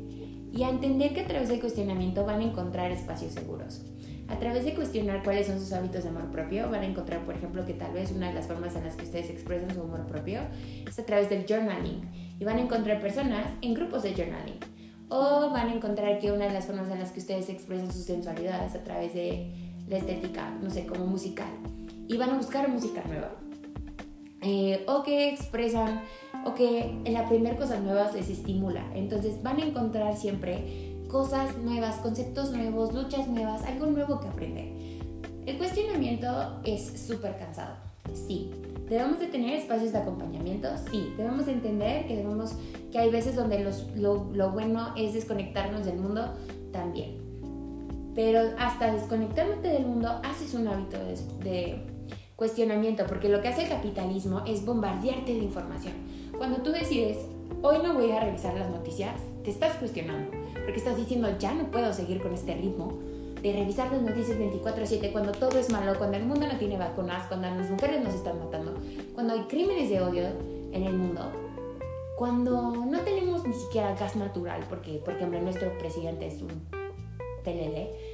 y 0.53 0.62
a 0.62 0.70
entender 0.70 1.14
que 1.14 1.20
a 1.20 1.26
través 1.26 1.48
del 1.48 1.61
cuestionamiento 1.61 2.24
van 2.24 2.40
a 2.40 2.44
encontrar 2.44 2.90
espacios 2.90 3.33
seguros. 3.33 3.83
A 4.29 4.38
través 4.38 4.64
de 4.64 4.74
cuestionar 4.74 5.24
cuáles 5.24 5.48
son 5.48 5.59
sus 5.59 5.72
hábitos 5.72 6.05
de 6.05 6.09
amor 6.09 6.31
propio, 6.31 6.70
van 6.70 6.83
a 6.83 6.87
encontrar, 6.87 7.24
por 7.24 7.35
ejemplo, 7.35 7.66
que 7.66 7.74
tal 7.74 7.92
vez 7.92 8.12
una 8.12 8.29
de 8.29 8.35
las 8.35 8.46
formas 8.46 8.76
en 8.76 8.85
las 8.85 8.94
que 8.94 9.05
ustedes 9.05 9.29
expresan 9.29 9.74
su 9.74 9.83
amor 9.83 10.07
propio 10.07 10.40
es 10.87 10.98
a 10.98 11.05
través 11.05 11.29
del 11.31 11.46
journaling. 11.46 12.09
Y 12.38 12.44
van 12.44 12.59
a 12.59 12.61
encontrar 12.61 13.00
personas 13.00 13.46
en 13.61 13.74
grupos 13.74 14.05
de 14.05 14.14
journaling. 14.14 14.59
O 15.09 15.50
van 15.50 15.68
a 15.68 15.74
encontrar 15.74 16.20
que 16.20 16.31
una 16.31 16.46
de 16.46 16.53
las 16.53 16.66
formas 16.66 16.88
en 16.90 17.00
las 17.00 17.11
que 17.11 17.18
ustedes 17.18 17.48
expresan 17.48 17.92
su 17.92 18.03
sensualidad 18.03 18.64
es 18.64 18.76
a 18.76 18.85
través 18.85 19.14
de 19.14 19.69
la 19.90 19.98
estética, 19.98 20.57
no 20.62 20.70
sé, 20.70 20.87
como 20.87 21.07
musical. 21.07 21.50
Y 22.09 22.16
van 22.16 22.31
a 22.31 22.37
buscar 22.37 22.68
música 22.68 23.03
nueva. 23.07 23.33
Eh, 24.42 24.85
o 24.88 25.03
que 25.03 25.29
expresan 25.29 26.00
o 26.46 26.55
que 26.55 26.96
el 27.05 27.16
aprender 27.16 27.57
cosas 27.59 27.83
nuevas 27.83 28.14
les 28.14 28.31
estimula. 28.31 28.85
Entonces 28.94 29.42
van 29.42 29.59
a 29.59 29.66
encontrar 29.66 30.16
siempre 30.16 30.94
cosas 31.09 31.59
nuevas, 31.59 31.96
conceptos 31.96 32.53
nuevos, 32.53 32.94
luchas 32.94 33.29
nuevas, 33.29 33.64
algo 33.64 33.87
nuevo 33.87 34.20
que 34.20 34.29
aprender. 34.29 34.72
El 35.44 35.59
cuestionamiento 35.59 36.61
es 36.64 37.03
súper 37.07 37.37
cansado, 37.37 37.74
sí. 38.14 38.50
Debemos 38.88 39.20
de 39.20 39.26
tener 39.26 39.55
espacios 39.55 39.92
de 39.92 39.98
acompañamiento, 39.98 40.68
sí. 40.90 41.12
Debemos 41.16 41.46
de 41.46 41.53
entender 41.53 42.07
que, 42.07 42.16
debemos, 42.16 42.53
que 42.90 42.98
hay 42.98 43.11
veces 43.11 43.37
donde 43.37 43.64
lo, 43.96 44.50
bueno 44.50 44.94
es 44.96 45.14
desconectarnos 45.14 45.85
del 45.85 45.96
mundo 45.96 46.35
también. 46.72 47.19
Pero 48.22 48.50
hasta 48.59 48.92
desconectándote 48.92 49.68
del 49.68 49.87
mundo 49.87 50.20
haces 50.22 50.52
un 50.52 50.68
hábito 50.68 50.98
de 51.42 51.78
cuestionamiento, 52.37 53.06
porque 53.06 53.30
lo 53.30 53.40
que 53.40 53.48
hace 53.48 53.62
el 53.62 53.70
capitalismo 53.70 54.42
es 54.46 54.62
bombardearte 54.62 55.33
de 55.33 55.38
información. 55.38 55.94
Cuando 56.37 56.59
tú 56.59 56.70
decides, 56.70 57.16
hoy 57.62 57.78
no 57.83 57.94
voy 57.94 58.11
a 58.11 58.20
revisar 58.20 58.52
las 58.59 58.68
noticias, 58.68 59.18
te 59.42 59.50
estás 59.50 59.74
cuestionando, 59.78 60.33
porque 60.52 60.76
estás 60.76 60.98
diciendo, 60.98 61.30
ya 61.38 61.54
no 61.54 61.70
puedo 61.70 61.94
seguir 61.94 62.20
con 62.20 62.35
este 62.35 62.54
ritmo 62.56 62.98
de 63.40 63.54
revisar 63.54 63.90
las 63.90 64.02
noticias 64.02 64.37
24/7 64.37 65.12
cuando 65.12 65.33
todo 65.33 65.59
es 65.59 65.70
malo, 65.70 65.96
cuando 65.96 66.18
el 66.18 66.26
mundo 66.26 66.46
no 66.46 66.59
tiene 66.59 66.76
vacunas, 66.76 67.26
cuando 67.26 67.48
las 67.48 67.70
mujeres 67.70 68.04
nos 68.04 68.12
están 68.12 68.38
matando, 68.38 68.74
cuando 69.14 69.33
hay 69.33 69.44
crímenes 69.44 69.88
de 69.88 70.02
odio 70.02 70.24
en 70.72 70.83
el 70.83 70.92
mundo, 70.92 71.22
cuando 72.18 72.85
no 72.85 73.00
tenemos 73.00 73.46
ni 73.46 73.54
siquiera 73.54 73.94
gas 73.94 74.14
natural, 74.14 74.62
porque, 74.68 75.00
porque 75.02 75.24
hombre, 75.24 75.40
nuestro 75.40 75.72
presidente 75.78 76.26
es 76.26 76.42
un 76.42 76.68
TLD, 77.44 78.10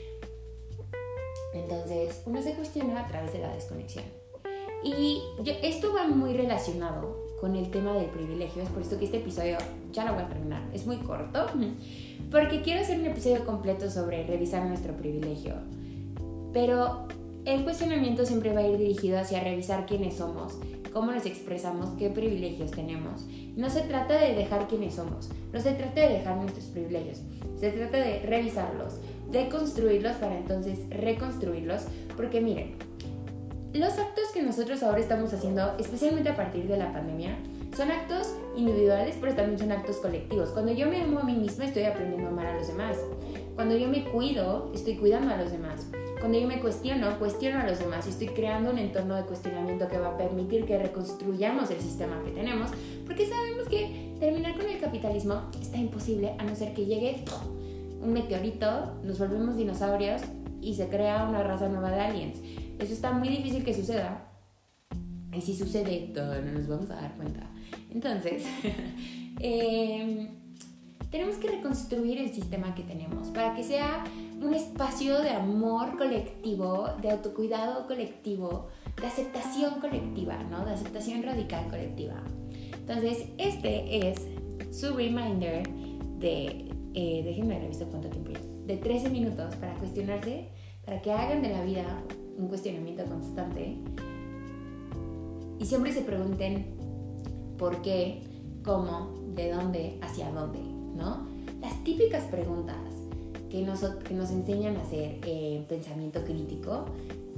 entonces 1.57 2.23
uno 2.27 2.43
se 2.43 2.55
cuestiona 2.55 3.05
a 3.05 3.09
través 3.09 3.33
de 3.33 3.41
la 3.41 3.53
desconexión. 3.55 4.05
Y 4.85 5.23
esto 5.63 5.93
va 5.95 6.07
muy 6.07 6.35
relacionado 6.35 7.27
con 7.41 7.57
el 7.57 7.71
tema 7.71 7.93
del 7.95 8.07
privilegio, 8.07 8.63
es 8.63 8.69
por 8.69 8.83
esto 8.83 8.99
que 8.99 9.05
este 9.07 9.19
episodio 9.19 9.59
ya 9.93 10.05
lo 10.05 10.15
voy 10.15 10.23
a 10.23 10.29
terminar, 10.29 10.63
es 10.73 10.87
muy 10.87 10.97
corto, 10.99 11.47
porque 12.31 12.63
quiero 12.63 12.81
hacer 12.81 12.99
un 12.99 13.07
episodio 13.07 13.45
completo 13.45 13.91
sobre 13.91 14.27
revisar 14.27 14.65
nuestro 14.67 14.97
privilegio. 14.97 15.55
Pero 16.53 17.09
el 17.45 17.65
cuestionamiento 17.65 18.25
siempre 18.25 18.53
va 18.53 18.61
a 18.61 18.67
ir 18.67 18.79
dirigido 18.79 19.19
hacia 19.19 19.41
revisar 19.41 19.87
quiénes 19.87 20.17
somos, 20.17 20.59
cómo 20.93 21.13
nos 21.13 21.27
expresamos, 21.27 21.91
qué 21.99 22.09
privilegios 22.09 22.71
tenemos. 22.71 23.27
No 23.55 23.71
se 23.71 23.83
trata 23.83 24.19
de 24.19 24.35
dejar 24.35 24.67
quiénes 24.67 24.95
somos, 24.95 25.29
no 25.53 25.61
se 25.61 25.73
trata 25.73 26.01
de 26.01 26.09
dejar 26.09 26.37
nuestros 26.37 26.67
privilegios, 26.67 27.21
se 27.59 27.71
trata 27.71 27.99
de 27.99 28.21
revisarlos, 28.21 28.95
de 29.31 29.49
construirlos 29.49 30.17
para 30.17 30.37
entonces 30.37 30.79
reconstruirlos, 30.91 31.83
porque 32.17 32.41
miren, 32.41 32.77
los 33.73 33.99
actos 33.99 34.25
que 34.33 34.43
nosotros 34.43 34.83
ahora 34.83 35.01
estamos 35.01 35.33
haciendo, 35.33 35.75
especialmente 35.79 36.31
a 36.31 36.37
partir 36.37 36.67
de 36.67 36.77
la 36.77 36.93
pandemia, 36.93 37.37
son 37.77 37.91
actos 37.91 38.33
individuales, 38.57 39.17
pero 39.21 39.35
también 39.35 39.59
son 39.59 39.71
actos 39.71 39.97
colectivos. 39.97 40.49
Cuando 40.51 40.73
yo 40.73 40.89
me 40.89 41.03
amo 41.03 41.19
a 41.19 41.25
mí 41.25 41.35
misma, 41.35 41.67
estoy 41.67 41.83
aprendiendo 41.83 42.29
a 42.29 42.31
amar 42.31 42.47
a 42.47 42.57
los 42.57 42.69
demás. 42.69 42.97
Cuando 43.55 43.77
yo 43.77 43.89
me 43.89 44.05
cuido, 44.05 44.71
estoy 44.75 44.97
cuidando 44.97 45.35
a 45.35 45.37
los 45.37 45.53
demás. 45.53 45.87
Cuando 46.19 46.39
yo 46.39 46.49
me 46.49 46.59
cuestiono, 46.59 47.19
cuestiono 47.19 47.61
a 47.61 47.67
los 47.67 47.79
demás 47.79 48.07
y 48.07 48.11
estoy 48.11 48.29
creando 48.29 48.71
un 48.71 48.79
entorno 48.79 49.15
de 49.15 49.25
cuestionamiento 49.25 49.89
que 49.89 49.99
va 49.99 50.09
a 50.09 50.17
permitir 50.17 50.65
que 50.65 50.79
reconstruyamos 50.79 51.71
el 51.71 51.81
sistema 51.81 52.23
que 52.25 52.31
tenemos, 52.31 52.71
porque 53.05 53.29
sabemos 53.29 53.69
que 53.69 54.15
terminar 54.19 54.57
con 54.57 54.67
el 54.67 54.81
capitalismo 54.81 55.43
está 55.61 55.77
imposible 55.77 56.35
a 56.39 56.45
no 56.45 56.57
ser 56.57 56.73
que 56.73 56.87
llegue 56.87 57.23
un 58.07 58.13
meteorito, 58.13 59.01
nos 59.03 59.19
volvemos 59.19 59.57
dinosaurios 59.57 60.23
y 60.61 60.75
se 60.75 60.89
crea 60.89 61.27
una 61.29 61.43
raza 61.43 61.69
nueva 61.69 61.91
de 61.91 62.01
aliens. 62.01 62.41
Eso 62.79 62.93
está 62.93 63.13
muy 63.13 63.29
difícil 63.29 63.65
que 63.65 63.75
suceda. 63.75 64.33
Y 65.33 65.41
si 65.41 65.55
sucede, 65.55 66.13
todo 66.15 66.41
no 66.41 66.53
nos 66.53 66.67
vamos 66.69 66.89
a 66.91 66.95
dar 66.95 67.15
cuenta. 67.17 67.51
Entonces, 67.91 68.45
em, 69.41 70.29
tenemos 71.11 71.37
que 71.37 71.49
reconstruir 71.49 72.19
el 72.19 72.33
sistema 72.33 72.75
que 72.75 72.83
tenemos 72.83 73.29
para 73.29 73.55
que 73.55 73.65
sea 73.65 74.05
un 74.41 74.55
espacio 74.55 75.21
de 75.21 75.31
amor 75.31 75.99
colectivo, 75.99 76.89
de 77.03 77.11
autocuidado 77.11 77.87
colectivo, 77.87 78.69
de 79.01 79.07
aceptación 79.07 79.81
colectiva, 79.81 80.43
¿no? 80.45 80.65
De 80.65 80.73
aceptación 80.73 81.23
radical 81.23 81.69
colectiva. 81.69 82.23
Entonces, 82.73 83.27
este 83.37 84.09
es 84.09 84.27
su 84.71 84.95
reminder 84.95 85.69
de 86.19 86.76
eh, 86.97 87.23
déjenme 87.23 87.59
revisar 87.59 87.89
cuánto 87.89 88.09
tiempo 88.09 88.31
es, 88.31 88.41
de 88.67 88.79
13 88.79 89.11
minutos 89.11 89.55
para 89.57 89.75
cuestionarse, 89.75 90.49
para 90.85 91.03
que 91.03 91.13
hagan 91.13 91.43
de 91.43 91.51
la 91.51 91.63
vida 91.63 91.85
un 92.39 92.49
cuestionamiento 92.49 93.05
constante. 93.05 93.77
Y 95.59 95.67
siempre 95.67 95.93
se 95.93 96.01
pregunten 96.01 96.75
por 97.59 97.83
qué, 97.83 98.23
cómo, 98.65 99.13
de 99.35 99.53
dónde, 99.53 99.99
hacia 100.01 100.31
dónde, 100.31 100.59
¿no? 100.61 101.29
Las 101.61 101.85
típicas 101.85 102.25
preguntas 102.25 102.77
que 103.51 103.61
nos, 103.61 103.81
que 103.81 104.15
nos 104.15 104.31
enseñan 104.31 104.77
a 104.77 104.81
hacer 104.81 105.19
eh, 105.27 105.67
pensamiento 105.69 106.25
crítico, 106.25 106.87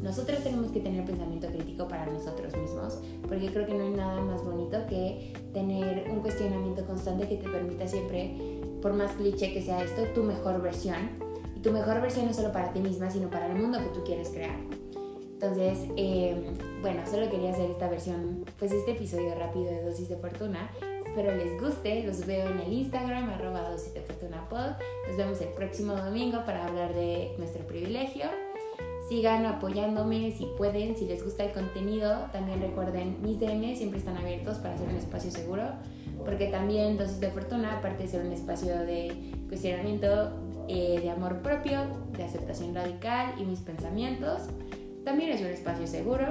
nosotros 0.01 0.38
tenemos 0.44 0.71
que 0.71 0.79
tener 0.79 1.05
pensamiento 1.05 1.49
crítico 1.49 1.88
para 1.88 2.07
nosotros 2.07 2.57
mismos, 2.57 3.01
porque 3.27 3.49
creo 3.49 3.66
que 3.66 3.75
no 3.75 3.83
hay 3.83 3.90
nada 3.90 4.21
más 4.21 4.44
bonito 4.44 4.79
que 4.88 5.33
tener 5.53 6.09
un 6.11 6.21
cuestionamiento 6.21 6.87
constante 6.87 7.27
que 7.27 7.38
te 7.38 7.49
permita 7.49 7.88
siempre 7.88 8.58
por 8.80 8.94
más 8.94 9.12
cliché 9.12 9.52
que 9.52 9.62
sea 9.62 9.82
esto, 9.82 10.02
tu 10.14 10.22
mejor 10.22 10.60
versión. 10.62 11.10
Y 11.56 11.60
tu 11.60 11.70
mejor 11.72 12.00
versión 12.00 12.26
no 12.26 12.34
solo 12.34 12.52
para 12.52 12.72
ti 12.72 12.80
misma, 12.80 13.10
sino 13.10 13.28
para 13.30 13.46
el 13.46 13.54
mundo 13.54 13.78
que 13.78 13.88
tú 13.88 14.04
quieres 14.04 14.28
crear. 14.30 14.56
Entonces, 15.40 15.88
em, 15.96 16.42
bueno, 16.82 17.02
solo 17.08 17.30
quería 17.30 17.50
hacer 17.50 17.70
esta 17.70 17.88
versión, 17.88 18.44
pues 18.58 18.72
este 18.72 18.92
episodio 18.92 19.34
rápido 19.36 19.66
de 19.66 19.82
Dosis 19.82 20.08
de 20.08 20.16
Fortuna. 20.16 20.70
Espero 21.06 21.34
les 21.34 21.60
guste, 21.60 22.04
los 22.04 22.26
veo 22.26 22.48
en 22.48 22.60
el 22.60 22.72
Instagram, 22.72 23.30
arroba 23.30 23.70
dosis 23.70 23.94
de 23.94 24.02
fortuna 24.02 24.48
pod. 24.48 24.72
Nos 25.08 25.16
vemos 25.16 25.40
el 25.40 25.48
próximo 25.48 25.94
domingo 25.94 26.44
para 26.44 26.66
hablar 26.66 26.94
de 26.94 27.34
nuestro 27.38 27.66
privilegio. 27.66 28.26
Sigan 29.08 29.46
apoyándome 29.46 30.32
si 30.36 30.46
pueden, 30.58 30.96
si 30.96 31.06
les 31.06 31.24
gusta 31.24 31.44
el 31.44 31.52
contenido. 31.52 32.26
También 32.32 32.60
recuerden, 32.60 33.22
mis 33.22 33.40
DM 33.40 33.74
siempre 33.74 33.98
están 33.98 34.16
abiertos 34.16 34.58
para 34.58 34.74
hacer 34.74 34.88
un 34.88 34.96
espacio 34.96 35.30
seguro 35.30 35.64
porque 36.24 36.46
también 36.46 36.96
Dosis 36.96 37.20
de 37.20 37.31
Fortuna, 37.31 37.78
aparte 37.78 38.04
de 38.04 38.09
ser 38.09 38.24
un 38.24 38.33
espacio 38.33 38.78
de 38.78 39.33
cuestionamiento 39.48 40.33
eh, 40.68 41.00
de 41.00 41.11
amor 41.11 41.40
propio, 41.40 41.81
de 42.16 42.24
aceptación 42.24 42.74
radical 42.74 43.35
y 43.38 43.44
mis 43.44 43.61
pensamientos, 43.61 44.42
también 45.04 45.31
es 45.31 45.40
un 45.40 45.48
espacio 45.48 45.87
seguro. 45.87 46.26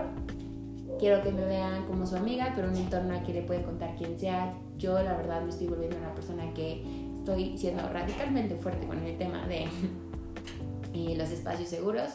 Quiero 1.00 1.22
que 1.24 1.32
me 1.32 1.46
vean 1.46 1.86
como 1.86 2.06
su 2.06 2.16
amiga, 2.16 2.54
pero 2.56 2.70
un 2.70 2.76
entorno 2.76 3.16
a 3.16 3.24
que 3.24 3.34
le 3.34 3.42
puede 3.42 3.64
contar 3.64 3.96
quien 3.96 4.18
sea. 4.20 4.54
Yo 4.78 4.94
la 5.02 5.16
verdad 5.16 5.42
me 5.42 5.50
estoy 5.50 5.68
volviendo 5.68 5.98
una 5.98 6.14
persona 6.14 6.54
que 6.54 6.84
estoy 7.18 7.58
siendo 7.58 7.88
radicalmente 7.90 8.56
fuerte 8.56 8.88
con 8.88 9.04
el 9.04 9.18
tema 9.18 9.48
de 9.48 9.64
eh, 10.94 11.16
los 11.18 11.30
espacios 11.32 11.70
seguros, 11.70 12.12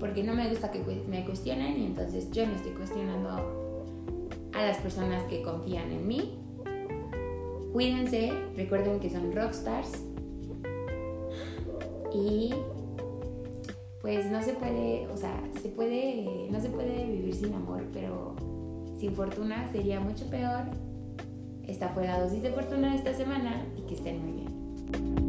porque 0.00 0.24
no 0.24 0.34
me 0.34 0.48
gusta 0.48 0.70
que 0.70 0.80
me 1.08 1.24
cuestionen 1.24 1.80
y 1.80 1.86
entonces 1.86 2.30
yo 2.30 2.46
me 2.46 2.56
estoy 2.56 2.72
cuestionando 2.72 4.48
a 4.52 4.62
las 4.64 4.78
personas 4.78 5.22
que 5.24 5.42
confían 5.42 5.90
en 5.92 6.06
mí 6.06 6.41
Cuídense, 7.72 8.32
recuerden 8.56 9.00
que 9.00 9.10
son 9.10 9.32
rockstars. 9.32 9.92
Y 12.14 12.52
pues 14.02 14.30
no 14.30 14.42
se 14.42 14.52
puede, 14.52 15.06
o 15.08 15.16
sea, 15.16 15.40
se 15.62 15.68
puede, 15.68 16.48
no 16.50 16.60
se 16.60 16.68
puede 16.68 17.06
vivir 17.06 17.34
sin 17.34 17.54
amor, 17.54 17.84
pero 17.92 18.34
sin 18.98 19.14
fortuna 19.14 19.70
sería 19.72 20.00
mucho 20.00 20.28
peor. 20.28 20.64
Esta 21.66 21.88
fue 21.90 22.06
la 22.06 22.20
dosis 22.20 22.42
de 22.42 22.50
fortuna 22.50 22.90
de 22.90 22.96
esta 22.98 23.14
semana 23.14 23.64
y 23.78 23.82
que 23.82 23.94
estén 23.94 24.20
muy 24.20 24.32
bien. 24.32 25.21